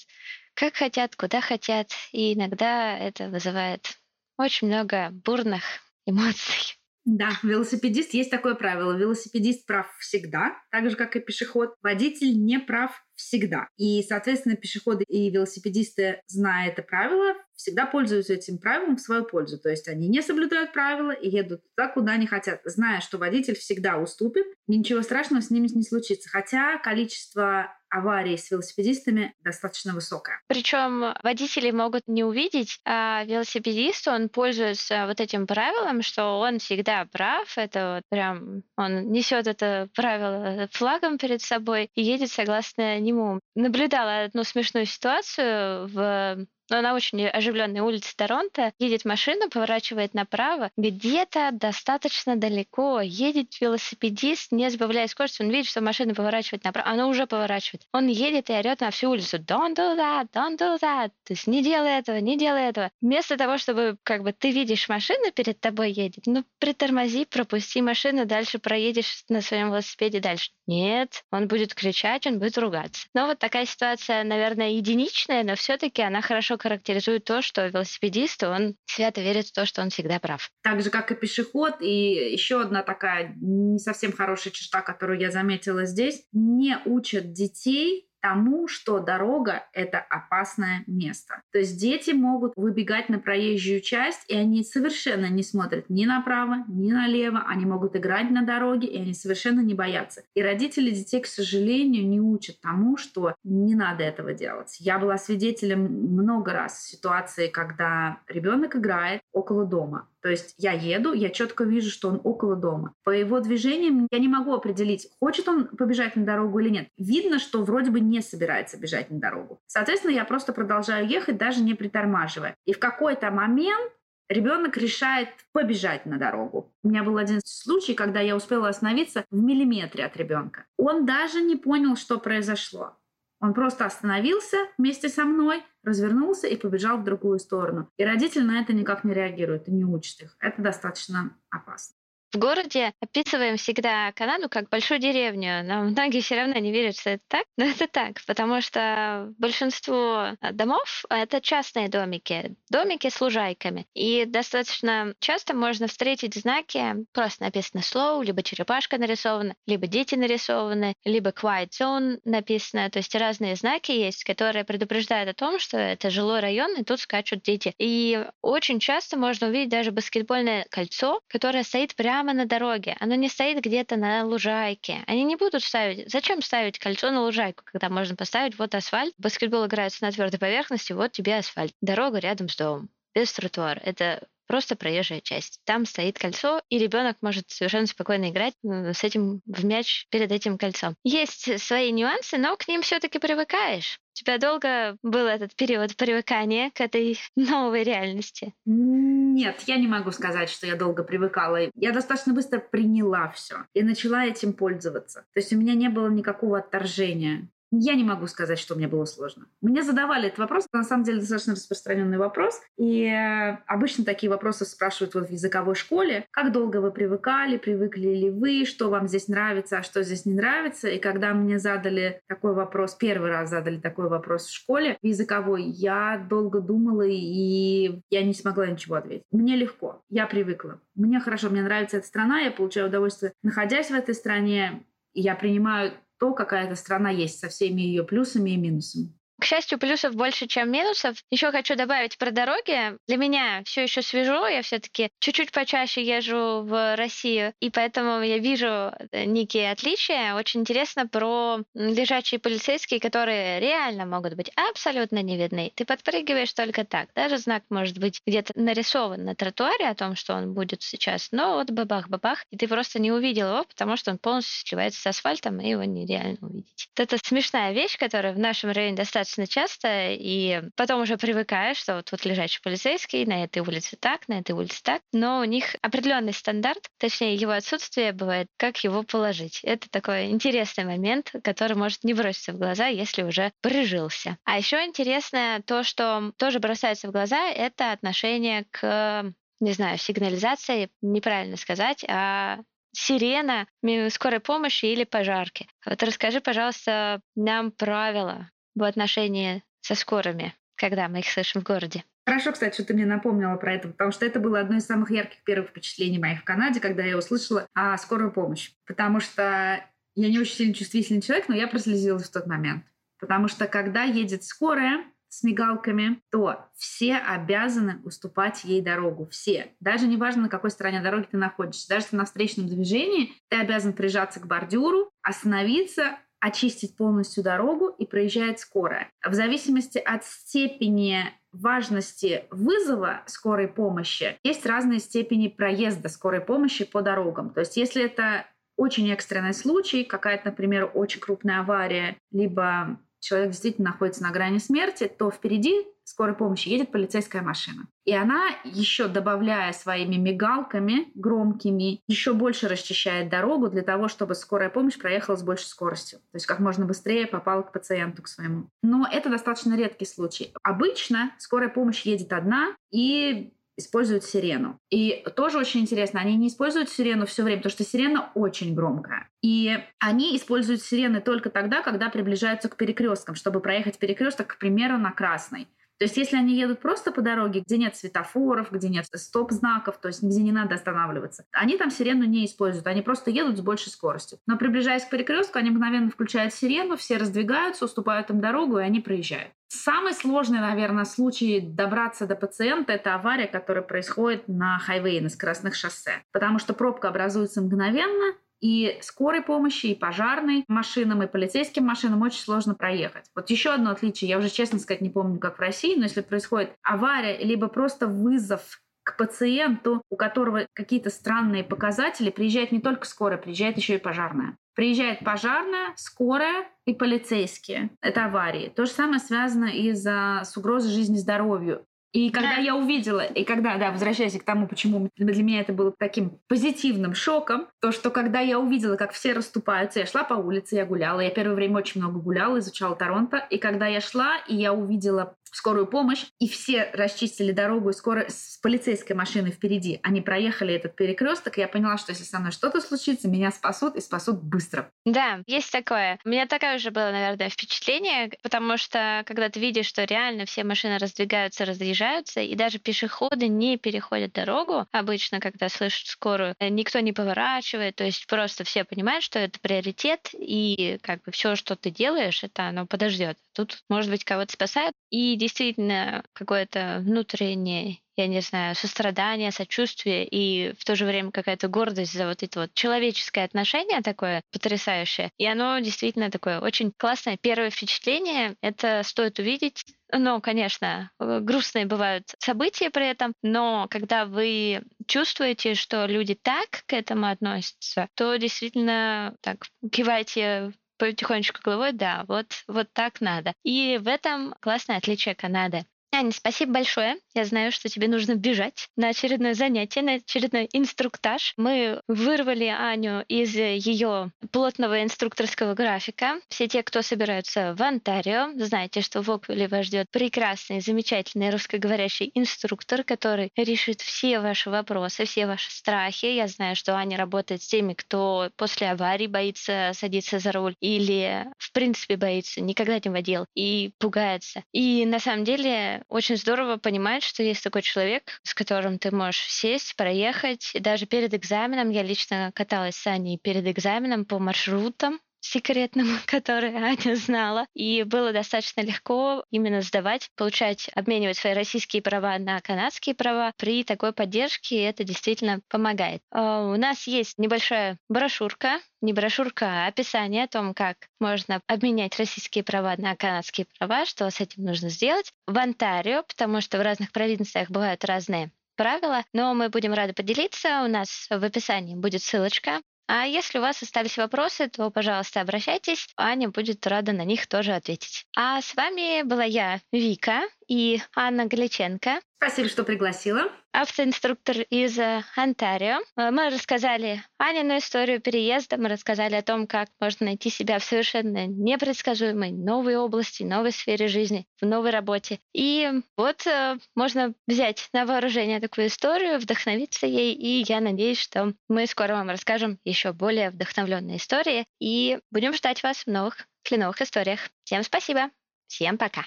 как 0.54 0.76
хотят, 0.76 1.16
куда 1.16 1.42
хотят. 1.42 1.92
И 2.12 2.34
иногда 2.34 2.98
это 2.98 3.30
вызывает 3.30 4.00
очень 4.38 4.68
много 4.68 5.10
бурных 5.12 5.64
эмоций. 6.06 6.78
Да, 7.06 7.30
велосипедист 7.44 8.16
есть 8.16 8.32
такое 8.32 8.56
правило. 8.56 8.98
Велосипедист 8.98 9.68
прав 9.68 9.88
всегда, 10.00 10.56
так 10.72 10.90
же 10.90 10.96
как 10.96 11.16
и 11.16 11.20
пешеход. 11.20 11.76
Водитель 11.84 12.36
не 12.36 12.60
прав 12.60 13.00
всегда. 13.14 13.68
И, 13.78 14.02
соответственно, 14.02 14.56
пешеходы 14.56 15.04
и 15.08 15.30
велосипедисты, 15.30 16.20
зная 16.26 16.70
это 16.70 16.82
правило, 16.82 17.36
всегда 17.56 17.86
пользуются 17.86 18.34
этим 18.34 18.58
правилом 18.58 18.98
в 18.98 19.02
свою 19.02 19.24
пользу. 19.24 19.60
То 19.60 19.70
есть 19.70 19.88
они 19.88 20.08
не 20.10 20.24
соблюдают 20.24 20.74
правила 20.74 21.12
и 21.12 21.30
едут 21.30 21.62
туда, 21.76 21.90
куда 21.90 22.14
они 22.14 22.26
хотят, 22.26 22.62
зная, 22.66 23.02
что 23.02 23.20
водитель 23.20 23.56
всегда 23.56 24.00
уступит, 24.00 24.48
ничего 24.66 25.04
страшного 25.04 25.42
с 25.42 25.52
ними 25.52 25.68
не 25.68 25.84
случится. 25.84 26.28
Хотя 26.30 26.80
количество 26.80 27.72
аварий 27.96 28.38
с 28.38 28.52
велосипедистами 28.52 29.34
достаточно 29.44 29.94
высокая. 29.94 30.42
Причем 30.48 31.14
водители 31.24 31.72
могут 31.72 32.04
не 32.08 32.24
увидеть, 32.24 32.80
а 32.86 33.24
велосипедист, 33.26 34.08
он 34.08 34.30
пользуется 34.30 35.06
вот 35.08 35.22
этим 35.22 35.48
правилом, 35.48 36.02
что 36.02 36.40
он 36.40 36.60
всегда 36.60 37.06
прав, 37.06 37.58
это 37.58 37.96
вот 37.96 38.04
прям, 38.10 38.64
он 38.78 39.12
несет 39.12 39.48
это 39.48 39.88
правило 39.96 40.68
флагом 40.72 41.18
перед 41.18 41.42
собой 41.42 41.90
и 41.96 42.04
едет 42.04 42.32
согласно 42.32 43.00
нему. 43.00 43.40
Наблюдала 43.56 44.24
одну 44.24 44.44
смешную 44.44 44.86
ситуацию 44.86 45.88
в 45.88 46.46
но 46.70 46.82
на 46.82 46.94
очень 46.94 47.26
оживленной 47.28 47.82
улице 47.82 48.16
Торонто 48.16 48.74
едет 48.80 49.06
машина, 49.06 49.50
поворачивает 49.50 50.14
направо, 50.14 50.72
где-то 50.78 51.50
достаточно 51.52 52.36
далеко 52.36 53.02
едет 53.02 53.60
велосипедист, 53.62 54.52
не 54.52 54.70
сбавляя 54.70 55.08
скорость, 55.08 55.42
он 55.42 55.50
видит, 55.50 55.68
что 55.68 55.82
машина 55.82 56.14
поворачивает 56.14 56.64
направо, 56.64 56.90
она 56.90 57.08
уже 57.08 57.28
поворачивает. 57.28 57.84
Он 57.92 58.08
едет 58.08 58.50
и 58.50 58.54
орет 58.54 58.82
на 58.82 58.92
всю 58.92 59.10
улицу 59.10 59.38
«Don't 59.38 59.76
do 59.76 59.98
that! 59.98 60.28
Don't 60.34 60.58
do 60.58 60.80
that!» 60.80 61.10
То 61.24 61.34
есть 61.34 61.48
не 61.48 61.64
делай 61.64 62.00
этого, 62.00 62.18
не 62.18 62.38
делай 62.38 62.70
этого. 62.70 62.92
Вместо 63.02 63.38
того, 63.38 63.58
чтобы 63.58 63.98
как 64.04 64.24
бы 64.24 64.34
ты 64.34 64.52
видишь 64.52 64.90
машину 64.90 65.32
перед 65.32 65.60
тобой 65.60 65.92
едет, 65.92 66.24
ну 66.26 66.44
притормози, 66.60 67.26
пропусти 67.26 67.82
машину, 67.82 68.26
дальше 68.26 68.60
проедешь 68.60 69.24
на 69.30 69.42
своем 69.42 69.68
велосипеде 69.68 70.20
дальше. 70.20 70.52
Нет, 70.68 71.24
он 71.32 71.48
будет 71.48 71.76
кричать, 71.76 72.26
он 72.26 72.40
будет 72.40 72.58
ругаться. 72.58 73.08
Но 73.14 73.28
вот 73.28 73.40
такая 73.40 73.66
ситуация, 73.66 74.24
наверное, 74.24 74.70
единичная, 74.70 75.44
но 75.44 75.56
все-таки 75.56 76.02
она 76.02 76.22
хорошо 76.22 76.58
характеризует 76.58 77.24
то, 77.24 77.42
что 77.42 77.68
велосипедист, 77.68 78.44
он 78.44 78.76
свято 78.86 79.22
верит 79.22 79.48
в 79.48 79.54
то, 79.54 79.66
что 79.66 79.82
он 79.82 79.90
всегда 79.90 80.20
прав. 80.20 80.50
Так 80.64 80.82
же, 80.82 80.90
как 80.90 81.12
и 81.12 81.16
пешеход. 81.16 81.82
И 81.82 82.32
еще 82.32 82.62
одна 82.62 82.82
такая 82.82 83.36
не 83.40 83.78
совсем 83.80 84.12
хорошая 84.12 84.54
черта, 84.54 84.82
которую 84.82 85.20
я 85.20 85.32
заметила 85.32 85.86
здесь. 85.86 86.26
Не 86.32 86.78
учат 86.86 87.32
детей 87.32 88.10
тому, 88.26 88.68
что 88.68 89.00
дорога— 89.00 89.66
это 89.74 90.00
опасное 90.00 90.84
место. 90.88 91.44
То 91.52 91.60
есть 91.60 91.80
дети 91.80 92.10
могут 92.10 92.54
выбегать 92.56 93.08
на 93.08 93.20
проезжую 93.20 93.82
часть, 93.82 94.26
и 94.28 94.36
они 94.36 94.64
совершенно 94.64 95.28
не 95.28 95.44
смотрят 95.44 95.92
ни 95.92 96.06
направо, 96.06 96.64
ни 96.68 96.92
налево. 96.92 97.44
Они 97.46 97.68
могут 97.68 97.96
играть 97.96 98.32
на 98.32 98.42
дороге, 98.42 98.88
и 98.88 99.00
они 99.00 99.14
совершенно 99.14 99.60
не 99.60 99.76
боятся. 99.76 100.24
И 100.34 100.42
родители 100.42 100.90
детей, 100.90 101.22
к 101.22 101.28
сожалению, 101.28 102.08
не 102.08 102.20
учат 102.20 102.60
тому, 102.62 102.98
что 102.98 103.36
не 103.44 103.76
надо 103.76 104.04
этого 104.04 104.34
делать. 104.34 104.78
Я 104.80 104.98
была 104.98 105.20
свидетелем 105.20 105.84
много 105.84 106.52
раз 106.52 106.84
ситуации, 106.84 107.48
когда 107.48 108.18
ребенок 108.28 108.76
играет 108.76 109.22
около 109.34 109.68
дома. 109.68 110.08
То 110.26 110.32
есть 110.32 110.56
я 110.58 110.72
еду, 110.72 111.14
я 111.14 111.30
четко 111.30 111.66
вижу, 111.66 111.92
что 111.92 112.10
он 112.10 112.20
около 112.24 112.56
дома. 112.56 112.96
По 113.04 113.12
его 113.12 113.42
движениям 113.42 114.08
я 114.10 114.18
не 114.18 114.28
могу 114.28 114.56
определить, 114.56 115.08
хочет 115.20 115.48
он 115.48 115.68
побежать 115.68 116.16
на 116.16 116.26
дорогу 116.26 116.58
или 116.58 116.70
нет. 116.70 116.88
Видно, 116.98 117.38
что 117.38 117.64
вроде 117.64 117.92
бы 117.92 118.00
не 118.00 118.22
собирается 118.22 118.80
бежать 118.80 119.12
на 119.12 119.20
дорогу. 119.20 119.60
Соответственно, 119.68 120.14
я 120.14 120.26
просто 120.26 120.52
продолжаю 120.52 121.08
ехать, 121.08 121.38
даже 121.38 121.62
не 121.62 121.76
притормаживая. 121.76 122.56
И 122.66 122.74
в 122.74 122.80
какой-то 122.80 123.30
момент 123.30 123.92
ребенок 124.28 124.78
решает 124.78 125.30
побежать 125.52 126.08
на 126.08 126.18
дорогу. 126.18 126.74
У 126.82 126.90
меня 126.90 127.04
был 127.04 127.20
один 127.20 127.40
случай, 127.46 127.94
когда 127.94 128.20
я 128.20 128.36
успела 128.36 128.70
остановиться 128.70 129.26
в 129.30 129.36
миллиметре 129.36 130.06
от 130.06 130.18
ребенка. 130.18 130.66
Он 130.76 131.06
даже 131.06 131.40
не 131.44 131.56
понял, 131.56 131.96
что 131.96 132.18
произошло. 132.18 132.98
Он 133.40 133.54
просто 133.54 133.86
остановился 133.86 134.58
вместе 134.78 135.10
со 135.10 135.26
мной, 135.26 135.64
развернулся 135.84 136.48
и 136.48 136.56
побежал 136.56 136.98
в 136.98 137.04
другую 137.04 137.40
сторону. 137.40 137.90
И 137.98 138.06
родители 138.06 138.44
на 138.44 138.62
это 138.62 138.74
никак 138.74 139.04
не 139.04 139.14
реагируют 139.14 139.68
и 139.68 139.72
не 139.72 139.86
учат 139.86 140.22
их. 140.22 140.38
Это 140.40 140.62
достаточно 140.62 141.38
опасно. 141.50 141.95
В 142.36 142.38
городе 142.38 142.92
описываем 143.00 143.56
всегда 143.56 144.12
Канаду 144.12 144.50
как 144.50 144.68
большую 144.68 145.00
деревню, 145.00 145.64
но 145.64 145.84
многие 145.84 146.20
все 146.20 146.36
равно 146.36 146.56
не 146.56 146.74
верят, 146.74 147.00
что 147.00 147.12
это 147.12 147.24
так. 147.30 147.46
Но 147.58 147.64
это 147.64 147.88
так, 147.88 148.18
потому 148.28 148.60
что 148.60 149.34
большинство 149.38 150.34
а, 150.42 150.52
домов— 150.52 151.06
это 151.10 151.40
частные 151.40 151.88
домики, 151.88 152.54
домики 152.70 153.08
с 153.08 153.22
лужайками. 153.22 153.88
И 153.94 154.26
достаточно 154.26 155.14
часто 155.20 155.56
можно 155.56 155.88
встретить 155.88 156.36
знаки, 156.36 157.06
просто 157.14 157.44
написано 157.44 157.80
slow, 157.80 158.22
либо 158.22 158.44
черепашка 158.44 158.98
нарисована, 158.98 159.56
либо 159.66 159.88
дети 159.88 160.16
нарисованы, 160.16 160.96
либо 161.06 161.30
quiet 161.30 161.70
zone 161.70 162.20
написано. 162.26 162.90
То 162.90 163.00
есть 163.00 163.16
разные 163.16 163.56
знаки 163.56 163.94
есть, 163.94 164.26
которые 164.26 164.66
предупреждают 164.66 165.30
о 165.30 165.34
том, 165.34 165.58
что 165.58 165.78
это 165.78 166.10
жилой 166.10 166.42
район, 166.42 166.76
и 166.76 166.84
тут 166.84 167.00
скачут 167.00 167.44
дети. 167.44 167.74
И 167.80 168.26
очень 168.42 168.82
часто 168.82 169.16
можно 169.16 169.48
увидеть 169.48 169.70
даже 169.70 169.92
баскетбольное 169.92 170.66
кольцо, 170.70 171.22
которое 171.30 171.64
стоит 171.64 171.96
прямо 171.96 172.25
прямо 172.26 172.34
на 172.34 172.46
дороге. 172.46 172.96
Оно 173.00 173.16
не 173.16 173.30
стоит 173.30 173.64
где-то 173.64 173.98
на 173.98 174.26
лужайке. 174.26 175.04
Они 175.08 175.24
не 175.24 175.36
будут 175.36 175.64
ставить... 175.64 176.10
Зачем 176.12 176.42
ставить 176.42 176.80
кольцо 176.80 177.12
на 177.12 177.22
лужайку, 177.22 177.64
когда 177.66 177.90
можно 177.90 178.16
поставить 178.16 178.58
вот 178.58 178.74
асфальт? 178.74 179.14
Баскетбол 179.18 179.68
играется 179.68 180.04
на 180.04 180.12
твердой 180.12 180.40
поверхности, 180.40 180.94
вот 180.94 181.12
тебе 181.12 181.38
асфальт. 181.38 181.74
Дорога 181.82 182.20
рядом 182.20 182.50
с 182.50 182.56
домом. 182.56 182.90
Без 183.14 183.32
тротуара. 183.32 183.80
Это 183.84 184.28
просто 184.48 184.76
проезжая 184.76 185.22
часть. 185.22 185.60
Там 185.66 185.86
стоит 185.86 186.18
кольцо, 186.18 186.62
и 186.70 186.80
ребенок 186.80 187.18
может 187.22 187.50
совершенно 187.50 187.86
спокойно 187.86 188.30
играть 188.30 188.56
с 188.64 189.04
этим 189.04 189.42
в 189.46 189.64
мяч 189.64 190.08
перед 190.10 190.32
этим 190.32 190.58
кольцом. 190.58 190.96
Есть 191.04 191.62
свои 191.62 191.92
нюансы, 191.92 192.38
но 192.38 192.58
к 192.58 192.68
ним 192.68 192.82
все-таки 192.82 193.20
привыкаешь. 193.20 194.00
Тебя 194.16 194.38
долго 194.38 194.98
был 195.04 195.28
этот 195.28 195.54
период 195.56 195.98
привыкания 195.98 196.72
к 196.72 196.80
этой 196.80 197.20
новой 197.36 197.84
реальности? 197.84 198.54
Нет, 198.66 199.62
я 199.68 199.76
не 199.76 199.88
могу 199.88 200.12
сказать, 200.12 200.50
что 200.50 200.66
я 200.66 200.78
долго 200.78 201.04
привыкала. 201.04 201.70
Я 201.76 201.92
достаточно 201.92 202.34
быстро 202.34 202.60
приняла 202.60 203.30
все 203.32 203.66
и 203.74 203.84
начала 203.84 204.26
этим 204.26 204.54
пользоваться. 204.54 205.26
То 205.34 205.40
есть 205.42 205.52
у 205.52 205.58
меня 205.58 205.74
не 205.74 205.90
было 205.90 206.08
никакого 206.08 206.60
отторжения. 206.60 207.50
Я 207.72 207.96
не 207.96 208.04
могу 208.04 208.28
сказать, 208.28 208.60
что 208.60 208.76
мне 208.76 208.88
было 208.88 209.06
сложно. 209.06 209.48
Мне 209.62 209.84
задавали 209.84 210.28
этот 210.28 210.40
вопрос, 210.40 210.66
это 210.66 210.78
на 210.78 210.84
самом 210.84 211.04
деле 211.04 211.20
достаточно 211.20 211.54
распространенный 211.54 212.18
вопрос. 212.18 212.62
И 212.78 213.06
э, 213.06 213.58
обычно 213.66 214.06
такие 214.06 214.30
вопросы 214.30 214.66
спрашивают 214.66 215.16
вот 215.16 215.28
в 215.30 215.32
языковой 215.32 215.76
школе. 215.76 216.26
Как 216.32 216.52
долго 216.52 216.78
вы 216.78 216.92
привыкали, 216.92 217.58
привыкли 217.58 218.16
ли 218.16 218.30
вы, 218.30 218.66
что 218.66 218.90
вам 218.90 219.08
здесь 219.08 219.28
нравится, 219.28 219.80
а 219.80 219.84
что 219.84 220.04
здесь 220.04 220.26
не 220.26 220.34
нравится. 220.34 220.88
И 220.88 221.00
когда 221.00 221.34
мне 221.34 221.60
задали 221.60 222.22
такой 222.28 222.54
вопрос, 222.54 222.96
первый 222.96 223.30
раз 223.30 223.50
задали 223.50 223.80
такой 223.80 224.10
вопрос 224.10 224.46
в 224.46 224.54
школе, 224.54 224.98
в 225.02 225.06
языковой, 225.06 225.64
я 225.64 226.24
долго 226.30 226.62
думала, 226.62 227.06
и 227.08 228.02
я 228.10 228.24
не 228.24 228.34
смогла 228.34 228.68
ничего 228.68 228.96
ответить. 228.96 229.26
Мне 229.32 229.56
легко, 229.56 230.04
я 230.10 230.28
привыкла. 230.28 230.80
Мне 230.96 231.20
хорошо, 231.20 231.50
мне 231.50 231.64
нравится 231.64 231.98
эта 231.98 232.08
страна, 232.08 232.40
я 232.40 232.52
получаю 232.52 232.88
удовольствие, 232.88 233.34
находясь 233.44 233.90
в 233.90 233.94
этой 233.94 234.16
стране. 234.16 234.86
Я 235.14 235.36
принимаю 235.36 235.94
то, 236.20 236.34
какая 236.34 236.66
эта 236.66 236.76
страна 236.76 237.10
есть 237.10 237.40
со 237.40 237.50
всеми 237.50 237.82
ее 237.82 238.04
плюсами 238.04 238.52
и 238.52 238.58
минусами. 238.58 239.14
К 239.40 239.46
счастью, 239.46 239.78
плюсов 239.78 240.16
больше, 240.16 240.48
чем 240.48 240.72
минусов. 240.72 241.18
Еще 241.30 241.52
хочу 241.52 241.76
добавить 241.76 242.18
про 242.18 242.32
дороги. 242.32 242.98
Для 243.08 243.18
меня 243.18 243.62
все 243.66 243.84
еще 243.84 244.02
свежо. 244.02 244.48
Я 244.48 244.62
все-таки 244.62 245.10
чуть-чуть 245.20 245.52
почаще 245.52 246.02
езжу 246.02 246.64
в 246.64 246.96
Россию, 246.96 247.54
и 247.60 247.70
поэтому 247.70 248.22
я 248.22 248.38
вижу 248.38 248.68
э, 249.12 249.26
некие 249.26 249.72
отличия. 249.72 250.36
Очень 250.36 250.62
интересно 250.62 251.06
про 251.08 251.60
лежачие 251.74 252.40
полицейские, 252.40 253.02
которые 253.02 253.60
реально 253.60 254.06
могут 254.06 254.36
быть 254.36 254.52
абсолютно 254.56 255.22
не 255.22 255.38
видны. 255.38 255.74
Ты 255.76 255.84
подпрыгиваешь 255.84 256.54
только 256.54 256.86
так. 256.86 257.10
Даже 257.14 257.38
знак 257.38 257.64
может 257.70 257.98
быть 257.98 258.22
где-то 258.26 258.54
нарисован 258.56 259.26
на 259.26 259.36
тротуаре 259.36 259.88
о 259.88 259.96
том, 259.96 260.16
что 260.16 260.34
он 260.36 260.54
будет 260.54 260.82
сейчас, 260.82 261.30
но 261.32 261.56
вот 261.56 261.72
бабах-бабах, 261.72 262.46
и 262.52 262.58
ты 262.58 262.68
просто 262.68 263.00
не 263.00 263.12
увидел 263.12 263.50
его, 263.50 263.64
потому 263.66 263.98
что 263.98 264.12
он 264.12 264.18
полностью 264.18 264.66
сливается 264.66 265.02
с 265.02 265.08
асфальтом, 265.08 265.60
и 265.60 265.70
его 265.70 265.84
нереально 265.84 266.38
увидеть. 266.42 266.90
Вот 266.98 267.04
это 267.04 267.18
смешная 267.22 267.74
вещь, 267.74 267.98
которая 267.98 268.34
в 268.34 268.40
нашем 268.40 268.72
районе 268.72 268.96
достаточно 268.96 269.25
достаточно 269.26 269.48
часто, 269.48 270.12
и 270.12 270.62
потом 270.76 271.02
уже 271.02 271.18
привыкаешь, 271.18 271.78
что 271.78 271.96
вот 271.96 272.06
тут 272.06 272.26
лежачий 272.26 272.62
полицейский, 272.62 273.26
на 273.26 273.44
этой 273.44 273.60
улице 273.60 273.98
так, 274.00 274.28
на 274.28 274.40
этой 274.40 274.52
улице 274.52 274.82
так, 274.84 275.02
но 275.12 275.40
у 275.40 275.44
них 275.44 275.76
определенный 275.82 276.34
стандарт, 276.34 276.90
точнее 276.98 277.36
его 277.36 277.52
отсутствие 277.52 278.14
бывает, 278.14 278.48
как 278.58 278.78
его 278.84 279.04
положить. 279.04 279.60
Это 279.64 279.90
такой 279.90 280.28
интересный 280.28 280.86
момент, 280.86 281.34
который 281.44 281.76
может 281.76 282.04
не 282.04 282.14
броситься 282.14 282.54
в 282.54 282.58
глаза, 282.58 282.88
если 282.88 283.24
уже 283.24 283.52
прижился. 283.62 284.38
А 284.46 284.58
еще 284.58 284.84
интересно 284.86 285.62
то, 285.66 285.84
что 285.84 286.32
тоже 286.38 286.60
бросается 286.60 287.08
в 287.08 287.12
глаза, 287.12 287.50
это 287.50 287.92
отношение 287.92 288.66
к 288.72 289.34
не 289.62 289.72
знаю, 289.72 289.98
сигнализации, 289.98 290.90
неправильно 291.02 291.56
сказать, 291.56 292.04
а 292.10 292.60
сирена 292.92 293.68
скорой 294.10 294.42
помощи 294.42 294.86
или 294.86 295.06
пожарки. 295.06 295.68
Вот 295.86 296.04
расскажи, 296.04 296.42
пожалуйста, 296.42 297.22
нам 297.36 297.72
правила 297.72 298.50
в 298.76 298.84
отношении 298.84 299.64
со 299.82 299.96
скорыми, 299.96 300.54
когда 300.76 301.08
мы 301.08 301.20
их 301.20 301.28
слышим 301.28 301.62
в 301.62 301.64
городе. 301.64 302.04
Хорошо, 302.26 302.52
кстати, 302.52 302.74
что 302.74 302.86
ты 302.86 302.94
мне 302.96 303.06
напомнила 303.06 303.56
про 303.56 303.74
это, 303.74 303.90
потому 303.90 304.12
что 304.12 304.26
это 304.26 304.40
было 304.40 304.60
одно 304.60 304.78
из 304.78 304.86
самых 304.86 305.12
ярких 305.12 305.44
первых 305.44 305.70
впечатлений 305.70 306.18
моих 306.18 306.42
в 306.42 306.44
Канаде, 306.44 306.80
когда 306.80 307.04
я 307.04 307.18
услышала 307.18 307.68
о 307.76 307.96
скорой 307.98 308.32
помощи. 308.32 308.72
Потому 308.86 309.20
что 309.20 309.84
я 310.16 310.30
не 310.30 310.40
очень 310.40 310.56
сильно 310.56 310.74
чувствительный 310.74 311.22
человек, 311.22 311.50
но 311.50 311.56
я 311.56 311.68
прослезилась 311.68 312.28
в 312.28 312.32
тот 312.32 312.48
момент. 312.48 312.84
Потому 313.20 313.48
что 313.48 313.68
когда 313.68 314.04
едет 314.04 314.44
скорая 314.44 315.04
с 315.30 315.44
мигалками, 315.44 316.22
то 316.32 316.70
все 316.76 317.18
обязаны 317.18 318.02
уступать 318.04 318.64
ей 318.64 318.82
дорогу. 318.82 319.28
Все. 319.28 319.74
Даже 319.80 320.08
неважно, 320.08 320.44
на 320.44 320.50
какой 320.50 320.72
стороне 320.72 321.02
дороги 321.02 321.28
ты 321.30 321.38
находишься. 321.38 321.90
Даже 321.90 322.06
если 322.06 322.16
на 322.16 322.26
встречном 322.26 322.68
движении 322.68 323.34
ты 323.50 323.58
обязан 323.58 323.94
прижаться 323.94 324.40
к 324.40 324.48
бордюру, 324.48 325.12
остановиться, 325.22 326.18
очистить 326.46 326.96
полностью 326.96 327.44
дорогу 327.44 327.88
и 327.88 328.06
проезжает 328.06 328.60
скорая. 328.60 329.10
В 329.28 329.34
зависимости 329.34 329.98
от 329.98 330.24
степени 330.24 331.34
важности 331.52 332.44
вызова 332.52 333.24
скорой 333.26 333.68
помощи 333.68 334.38
есть 334.44 334.64
разные 334.64 335.00
степени 335.00 335.48
проезда 335.48 336.08
скорой 336.08 336.42
помощи 336.42 336.86
по 336.86 337.02
дорогам. 337.02 337.50
То 337.50 337.62
есть 337.62 337.78
если 337.78 338.04
это 338.04 338.46
очень 338.78 339.12
экстренный 339.12 339.56
случай, 339.56 340.04
какая-то, 340.04 340.50
например, 340.50 340.92
очень 340.94 341.20
крупная 341.20 341.62
авария, 341.62 342.16
либо 342.32 343.00
человек 343.22 343.50
действительно 343.50 343.90
находится 343.90 344.22
на 344.22 344.30
грани 344.30 344.60
смерти, 344.60 345.08
то 345.08 345.32
впереди 345.32 345.88
скорой 346.06 346.36
помощи 346.36 346.70
едет 346.70 346.92
полицейская 346.92 347.42
машина. 347.42 347.88
И 348.06 348.14
она 348.14 348.44
еще 348.64 349.08
добавляя 349.08 349.74
своими 349.74 350.16
мигалками 350.16 351.12
громкими, 351.16 352.02
еще 352.08 352.34
больше 352.34 352.68
расчищает 352.68 353.30
дорогу 353.30 353.70
для 353.70 353.82
того, 353.82 354.08
чтобы 354.08 354.36
скорая 354.36 354.70
помощь 354.70 354.98
проехала 354.98 355.36
с 355.36 355.44
большей 355.44 355.66
скоростью. 355.66 356.20
То 356.20 356.36
есть 356.36 356.46
как 356.46 356.60
можно 356.60 356.86
быстрее 356.86 357.28
попала 357.28 357.64
к 357.64 357.74
пациенту, 357.74 358.22
к 358.22 358.28
своему. 358.28 358.70
Но 358.84 359.08
это 359.12 359.30
достаточно 359.30 359.76
редкий 359.76 360.06
случай. 360.06 360.54
Обычно 360.64 361.32
скорая 361.40 361.70
помощь 361.70 362.04
едет 362.04 362.32
одна 362.32 362.76
и 362.92 363.52
используют 363.78 364.24
сирену. 364.24 364.80
И 364.90 365.24
тоже 365.36 365.58
очень 365.58 365.82
интересно, 365.82 366.22
они 366.22 366.36
не 366.38 366.48
используют 366.48 366.90
сирену 366.90 367.26
все 367.26 367.44
время, 367.44 367.60
потому 367.60 367.72
что 367.72 367.84
сирена 367.84 368.32
очень 368.34 368.74
громкая. 368.74 369.30
И 369.42 369.78
они 370.00 370.36
используют 370.38 370.82
сирены 370.82 371.20
только 371.22 371.50
тогда, 371.50 371.82
когда 371.82 372.10
приближаются 372.10 372.70
к 372.70 372.78
перекресткам, 372.78 373.36
чтобы 373.36 373.60
проехать 373.60 374.00
перекресток, 374.00 374.48
к 374.48 374.58
примеру, 374.58 374.98
на 374.98 375.12
красный. 375.12 375.68
То 375.98 376.06
есть 376.06 376.18
если 376.18 376.38
они 376.38 376.56
едут 376.56 376.82
просто 376.82 377.12
по 377.12 377.22
дороге, 377.22 377.64
где 377.66 377.78
нет 377.78 377.96
светофоров, 377.96 378.72
где 378.72 378.90
нет 378.90 379.06
стоп-знаков, 379.14 379.98
то 379.98 380.10
есть 380.10 380.22
где 380.22 380.42
не 380.42 380.52
надо 380.52 380.76
останавливаться, 380.76 381.46
они 381.52 381.78
там 381.78 381.90
сирену 381.90 382.26
не 382.26 382.46
используют, 382.46 382.88
они 382.88 383.02
просто 383.02 383.32
едут 383.32 383.58
с 383.58 383.62
большей 383.62 383.92
скоростью. 383.92 384.40
Но 384.46 384.58
приближаясь 384.58 385.06
к 385.06 385.10
перекрестку, 385.10 385.58
они 385.58 385.70
мгновенно 385.70 386.10
включают 386.10 386.54
сирену, 386.54 386.98
все 386.98 387.18
раздвигаются, 387.18 387.86
уступают 387.86 388.30
им 388.30 388.42
дорогу, 388.42 388.80
и 388.80 388.84
они 388.84 389.00
проезжают. 389.00 389.52
Самый 389.68 390.14
сложный, 390.14 390.60
наверное, 390.60 391.06
случай 391.06 391.60
добраться 391.60 392.28
до 392.28 392.36
пациента– 392.36 392.94
это 392.94 393.16
авария, 393.16 393.48
которая 393.48 393.84
происходит 393.84 394.48
на 394.48 394.80
хайвее, 394.80 395.22
на 395.22 395.30
скоростных 395.30 395.76
шоссе. 395.76 396.24
Потому 396.32 396.60
что 396.60 396.74
пробка 396.74 397.10
образуется 397.10 397.62
мгновенно, 397.62 398.36
и 398.66 398.98
скорой 399.02 399.44
помощи, 399.44 399.88
и 399.88 399.96
пожарной 399.96 400.66
машинам, 400.68 401.22
и 401.22 401.28
полицейским 401.28 401.86
машинам 401.86 402.24
очень 402.24 402.40
сложно 402.40 402.74
проехать. 402.74 403.26
Вот 403.36 403.52
еще 403.52 403.70
одно 403.70 403.92
отличие, 403.92 404.28
я 404.28 404.40
уже 404.40 404.50
честно 404.50 404.80
сказать 404.80 405.02
не 405.02 405.12
помню, 405.12 405.40
как 405.40 405.58
в 405.58 405.62
России, 405.62 405.96
но 405.96 406.04
если 406.04 406.22
происходит 406.22 406.72
авария, 406.82 407.38
либо 407.38 407.68
просто 407.68 408.08
вызов 408.08 408.82
к 409.04 409.18
пациенту, 409.18 410.02
у 410.10 410.16
которого 410.16 410.66
какие-то 410.74 411.12
странные 411.12 411.64
показатели, 411.64 412.32
приезжает 412.32 412.72
не 412.72 412.82
только 412.82 413.06
скорая, 413.06 413.38
приезжает 413.38 413.78
еще 413.78 413.96
и 413.96 414.00
пожарная. 414.00 414.58
Приезжает 414.74 415.20
пожарная, 415.20 415.94
скорая 415.96 416.66
и 416.86 416.96
полицейские. 416.96 417.92
Это 418.02 418.26
аварии. 418.26 418.74
То 418.76 418.86
же 418.86 418.92
самое 418.92 419.20
связано 419.20 419.66
и 419.66 419.94
с 419.94 420.54
угрозой 420.58 420.92
жизни 420.92 421.18
и 421.18 421.20
здоровью. 421.20 421.86
И 422.16 422.30
когда 422.30 422.56
да. 422.56 422.62
я 422.62 422.78
увидела, 422.78 423.26
и 423.26 423.44
когда, 423.44 423.76
да, 423.76 423.92
возвращаясь 423.92 424.40
к 424.40 424.44
тому, 424.46 424.70
почему 424.70 425.10
для 425.18 425.44
меня 425.44 425.60
это 425.60 425.74
было 425.74 425.92
таким 425.92 426.40
позитивным 426.48 427.14
шоком, 427.14 427.68
то, 427.82 427.92
что 427.92 428.10
когда 428.10 428.40
я 428.40 428.58
увидела, 428.58 428.96
как 428.96 429.12
все 429.12 429.34
расступаются, 429.34 430.00
я 430.00 430.06
шла 430.06 430.24
по 430.24 430.36
улице, 430.36 430.76
я 430.76 430.86
гуляла, 430.86 431.20
я 431.20 431.30
первое 431.30 431.56
время 431.56 431.80
очень 431.80 432.00
много 432.00 432.20
гуляла, 432.20 432.60
изучала 432.60 432.96
Торонто, 432.96 433.46
и 433.50 433.58
когда 433.58 433.88
я 433.88 434.00
шла, 434.00 434.38
и 434.48 434.56
я 434.56 434.72
увидела 434.72 435.36
скорую 435.56 435.88
помощь, 435.88 436.26
и 436.40 436.48
все 436.50 436.90
расчистили 436.94 437.52
дорогу, 437.52 437.90
и 437.90 437.94
скоро 437.94 438.26
с 438.28 438.60
полицейской 438.62 439.16
машиной 439.16 439.52
впереди 439.52 440.00
они 440.04 440.22
проехали 440.22 440.74
этот 440.74 440.96
перекресток, 440.96 441.58
я 441.58 441.68
поняла, 441.68 441.98
что 441.98 442.12
если 442.12 442.26
со 442.26 442.40
мной 442.40 442.52
что-то 442.52 442.82
случится, 442.82 443.30
меня 443.30 443.52
спасут 443.52 443.96
и 443.96 444.02
спасут 444.02 444.44
быстро. 444.44 444.90
Да, 445.06 445.42
есть 445.48 445.72
такое. 445.72 446.20
У 446.26 446.30
меня 446.30 446.46
такое 446.46 446.78
же 446.78 446.92
было, 446.92 447.12
наверное, 447.12 447.50
впечатление, 447.50 448.32
потому 448.44 448.78
что 448.78 449.24
когда 449.26 449.50
ты 449.50 449.60
видишь, 449.60 449.86
что 449.86 450.04
реально 450.04 450.46
все 450.46 450.64
машины 450.64 450.98
раздвигаются, 450.98 451.64
разъезжаются, 451.64 452.05
и 452.38 452.56
даже 452.56 452.80
пешеходы 452.80 453.48
не 453.48 453.78
переходят 453.78 454.34
дорогу, 454.34 454.88
обычно, 454.92 455.40
когда 455.40 455.70
слышат 455.70 456.08
скорую, 456.08 456.56
э, 456.60 456.70
никто 456.70 457.00
не 457.00 457.14
поворачивает, 457.14 457.96
то 457.96 458.04
есть 458.04 458.28
просто 458.28 458.64
все 458.64 458.84
понимают, 458.84 459.24
что 459.24 459.40
это 459.40 459.60
приоритет, 459.60 460.30
и 460.34 461.00
как 461.02 461.24
бы 461.24 461.32
все, 461.32 461.56
что 461.56 461.76
ты 461.76 461.90
делаешь, 461.92 462.44
это 462.44 462.68
оно 462.68 462.86
подождет. 462.86 463.38
Тут, 463.54 463.84
может 463.90 464.10
быть, 464.12 464.24
кого-то 464.24 464.54
спасают. 464.54 464.94
И 465.10 465.36
действительно 465.36 466.24
какое-то 466.34 466.98
внутреннее 467.02 468.00
я 468.18 468.28
не 468.28 468.42
знаю, 468.42 468.76
сострадание, 468.76 469.52
сочувствие 469.52 470.26
и 470.26 470.74
в 470.78 470.86
то 470.86 470.96
же 470.96 471.06
время 471.06 471.32
какая-то 471.32 471.68
гордость 471.68 472.14
за 472.14 472.28
вот 472.28 472.44
это 472.44 472.62
вот 472.62 472.74
человеческое 472.74 473.44
отношение 473.44 474.02
такое 474.02 474.42
потрясающее. 474.52 475.32
И 475.38 475.46
оно 475.46 475.80
действительно 475.80 476.32
такое 476.32 476.60
очень 476.60 476.92
классное. 476.98 477.38
Первое 477.40 477.70
впечатление— 477.70 478.56
это 478.62 479.02
стоит 479.04 479.40
увидеть. 479.40 479.84
Но, 480.14 480.40
конечно, 480.40 481.10
э, 481.20 481.40
грустные 481.42 481.86
бывают 481.86 482.24
события 482.40 482.90
при 482.90 483.10
этом, 483.10 483.34
но 483.42 483.88
когда 483.90 484.26
вы 484.26 484.84
чувствуете, 485.08 485.74
что 485.74 486.06
люди 486.06 486.36
так 486.36 486.84
к 486.86 486.94
этому 486.94 487.28
относятся, 487.28 488.08
то 488.16 488.36
действительно 488.38 489.36
так 489.42 489.66
кивайте 489.92 490.74
потихонечку 490.98 491.60
головой, 491.64 491.92
да, 491.92 492.24
вот, 492.28 492.48
вот 492.68 492.88
так 492.94 493.20
надо. 493.20 493.54
И 493.64 493.98
в 494.02 494.08
этом 494.08 494.56
классное 494.62 494.98
отличие 494.98 495.36
Канады. 495.36 495.86
Аня, 496.16 496.32
спасибо 496.32 496.72
большое. 496.72 497.18
Я 497.34 497.44
знаю, 497.44 497.74
что 497.74 497.90
тебе 497.90 498.08
нужно 498.08 498.36
бежать 498.36 498.88
на 498.96 499.10
очередное 499.10 499.54
занятие, 499.54 500.02
на 500.02 500.14
очередной 500.14 500.70
инструктаж. 500.72 501.54
Мы 501.58 502.00
вырвали 502.08 502.66
Аню 502.66 503.26
из 503.28 503.54
ее 503.54 504.32
плотного 504.54 505.04
инструкторского 505.04 505.74
графика. 505.74 506.40
Все 506.48 506.70
те, 506.70 506.84
кто 506.84 507.02
собираются 507.02 507.76
в 507.78 507.82
Онтарио, 507.82 508.52
знаете, 508.56 509.02
что 509.02 509.22
в 509.22 509.30
Оквилле 509.30 509.68
вас 509.68 509.88
ждет 509.88 510.08
прекрасный, 510.10 510.80
замечательный 510.80 511.50
русскоговорящий 511.50 512.32
инструктор, 512.34 513.04
который 513.04 513.52
решит 513.58 514.00
все 514.00 514.40
ваши 514.40 514.70
вопросы, 514.70 515.26
все 515.26 515.48
ваши 515.48 515.70
страхи. 515.70 516.28
Я 516.28 516.48
знаю, 516.48 516.78
что 516.78 516.96
Аня 516.96 517.18
работает 517.18 517.62
с 517.62 517.68
теми, 517.68 517.94
кто 517.94 518.50
после 518.56 518.92
аварии 518.92 519.28
боится 519.28 519.92
садиться 519.94 520.40
за 520.40 520.54
руль 520.54 520.76
или 520.80 521.46
в 521.58 521.74
принципе 521.74 522.16
боится, 522.16 522.62
никогда 522.62 523.02
не 523.04 523.12
водил 523.12 523.48
и 523.54 523.92
пугается. 524.00 524.64
И 524.72 525.06
на 525.06 525.20
самом 525.20 525.44
деле 525.44 526.04
очень 526.08 526.38
здорово 526.38 526.78
понимать, 526.78 527.24
что 527.24 527.44
есть 527.44 527.64
такой 527.64 527.82
человек, 527.82 528.40
с 528.44 528.54
которым 528.54 529.00
ты 529.00 529.12
можешь 529.12 529.52
сесть, 529.52 529.96
проехать. 529.96 530.72
И 530.74 530.80
даже 530.80 531.06
перед 531.06 531.34
экзаменом 531.34 531.90
я 531.90 532.04
лично 532.04 532.52
каталась 532.54 532.96
с 532.96 533.08
Аней 533.08 533.38
перед 533.38 533.66
экзаменом 533.68 534.26
по 534.26 534.40
маршрутам, 534.40 535.20
секретным, 535.46 536.08
который 536.26 536.76
Аня 536.76 537.16
знала. 537.16 537.68
И 537.74 538.04
было 538.04 538.32
достаточно 538.32 538.82
легко 538.82 539.46
именно 539.52 539.82
сдавать, 539.82 540.30
получать, 540.36 540.90
обменивать 540.94 541.38
свои 541.38 541.54
российские 541.54 542.02
права 542.02 542.38
на 542.38 542.60
канадские 542.62 543.16
права. 543.16 543.54
При 543.58 543.84
такой 543.84 544.14
поддержке 544.14 544.84
это 544.84 545.04
действительно 545.04 545.60
помогает. 545.70 546.22
А, 546.32 546.62
у 546.68 546.76
нас 546.78 547.08
есть 547.08 547.38
небольшая 547.38 547.98
брошюрка, 548.10 548.80
не 549.02 549.14
брошюрка, 549.14 549.86
а 549.86 549.88
описание 549.88 550.46
о 550.46 550.48
том, 550.48 550.74
как 550.74 550.98
можно 551.20 551.62
обменять 551.68 552.18
российские 552.18 552.64
права 552.64 552.96
на 552.98 553.16
канадские 553.16 553.68
права, 553.78 554.06
что 554.06 554.30
с 554.30 554.42
этим 554.42 554.64
нужно 554.64 554.90
сделать 554.90 555.32
в 555.48 555.58
Онтарио, 555.58 556.24
потому 556.24 556.62
что 556.62 556.78
в 556.78 556.82
разных 556.82 557.12
провинциях 557.12 557.70
бывают 557.70 558.04
разные 558.04 558.52
правила, 558.76 559.24
но 559.34 559.54
мы 559.54 559.70
будем 559.70 559.94
рады 559.94 560.14
поделиться. 560.14 560.84
У 560.84 560.88
нас 560.88 561.28
в 561.30 561.44
описании 561.44 561.96
будет 561.96 562.22
ссылочка 562.22 562.82
а 563.08 563.26
если 563.26 563.60
у 563.60 563.62
вас 563.62 563.82
остались 563.84 564.18
вопросы, 564.18 564.68
то, 564.68 564.90
пожалуйста, 564.90 565.42
обращайтесь. 565.42 566.08
Аня 566.18 566.50
будет 566.50 566.86
рада 566.88 567.12
на 567.12 567.24
них 567.24 567.48
тоже 567.48 567.74
ответить. 567.74 568.26
А 568.36 568.62
с 568.62 568.76
вами 568.76 569.22
была 569.24 569.44
я, 569.44 569.80
Вика 569.92 570.42
и 570.68 571.02
Анна 571.16 571.46
Галиченко. 571.46 572.22
Спасибо, 572.38 572.70
что 572.70 572.84
пригласила. 572.84 573.52
Автоинструктор 573.72 574.58
из 574.70 575.00
э, 575.00 575.24
Онтарио. 575.36 576.00
Э, 576.16 576.32
мы 576.32 576.50
рассказали 576.50 577.24
Анину 577.38 577.78
историю 577.78 578.22
переезда, 578.22 578.78
мы 578.78 578.88
рассказали 578.88 579.36
о 579.36 579.42
том, 579.42 579.68
как 579.68 579.90
можно 580.00 580.28
найти 580.28 580.50
себя 580.50 580.80
в 580.80 580.84
совершенно 580.84 581.48
непредсказуемой 581.48 582.52
новой 582.52 582.98
области, 582.98 583.44
новой 583.44 583.72
сфере 583.72 584.08
жизни, 584.08 584.46
в 584.62 584.66
новой 584.66 584.92
работе. 584.92 585.40
И 585.54 585.92
вот 586.18 586.46
э, 586.46 586.78
можно 586.96 587.34
взять 587.48 587.90
на 587.94 588.06
вооружение 588.06 588.60
такую 588.60 588.88
историю, 588.88 589.40
вдохновиться 589.40 590.06
ей, 590.06 590.34
и 590.34 590.64
я 590.68 590.82
надеюсь, 590.82 591.20
что 591.20 591.54
мы 591.68 591.88
скоро 591.88 592.14
вам 592.14 592.30
расскажем 592.30 592.80
еще 592.84 593.12
более 593.12 593.50
вдохновленные 593.50 594.18
истории, 594.18 594.66
и 594.80 595.20
будем 595.32 595.54
ждать 595.54 595.84
вас 595.84 596.04
в 596.04 596.08
новых 596.08 596.48
кленовых 596.64 597.02
историях. 597.02 597.40
Всем 597.64 597.84
спасибо, 597.84 598.30
всем 598.68 598.98
пока! 598.98 599.26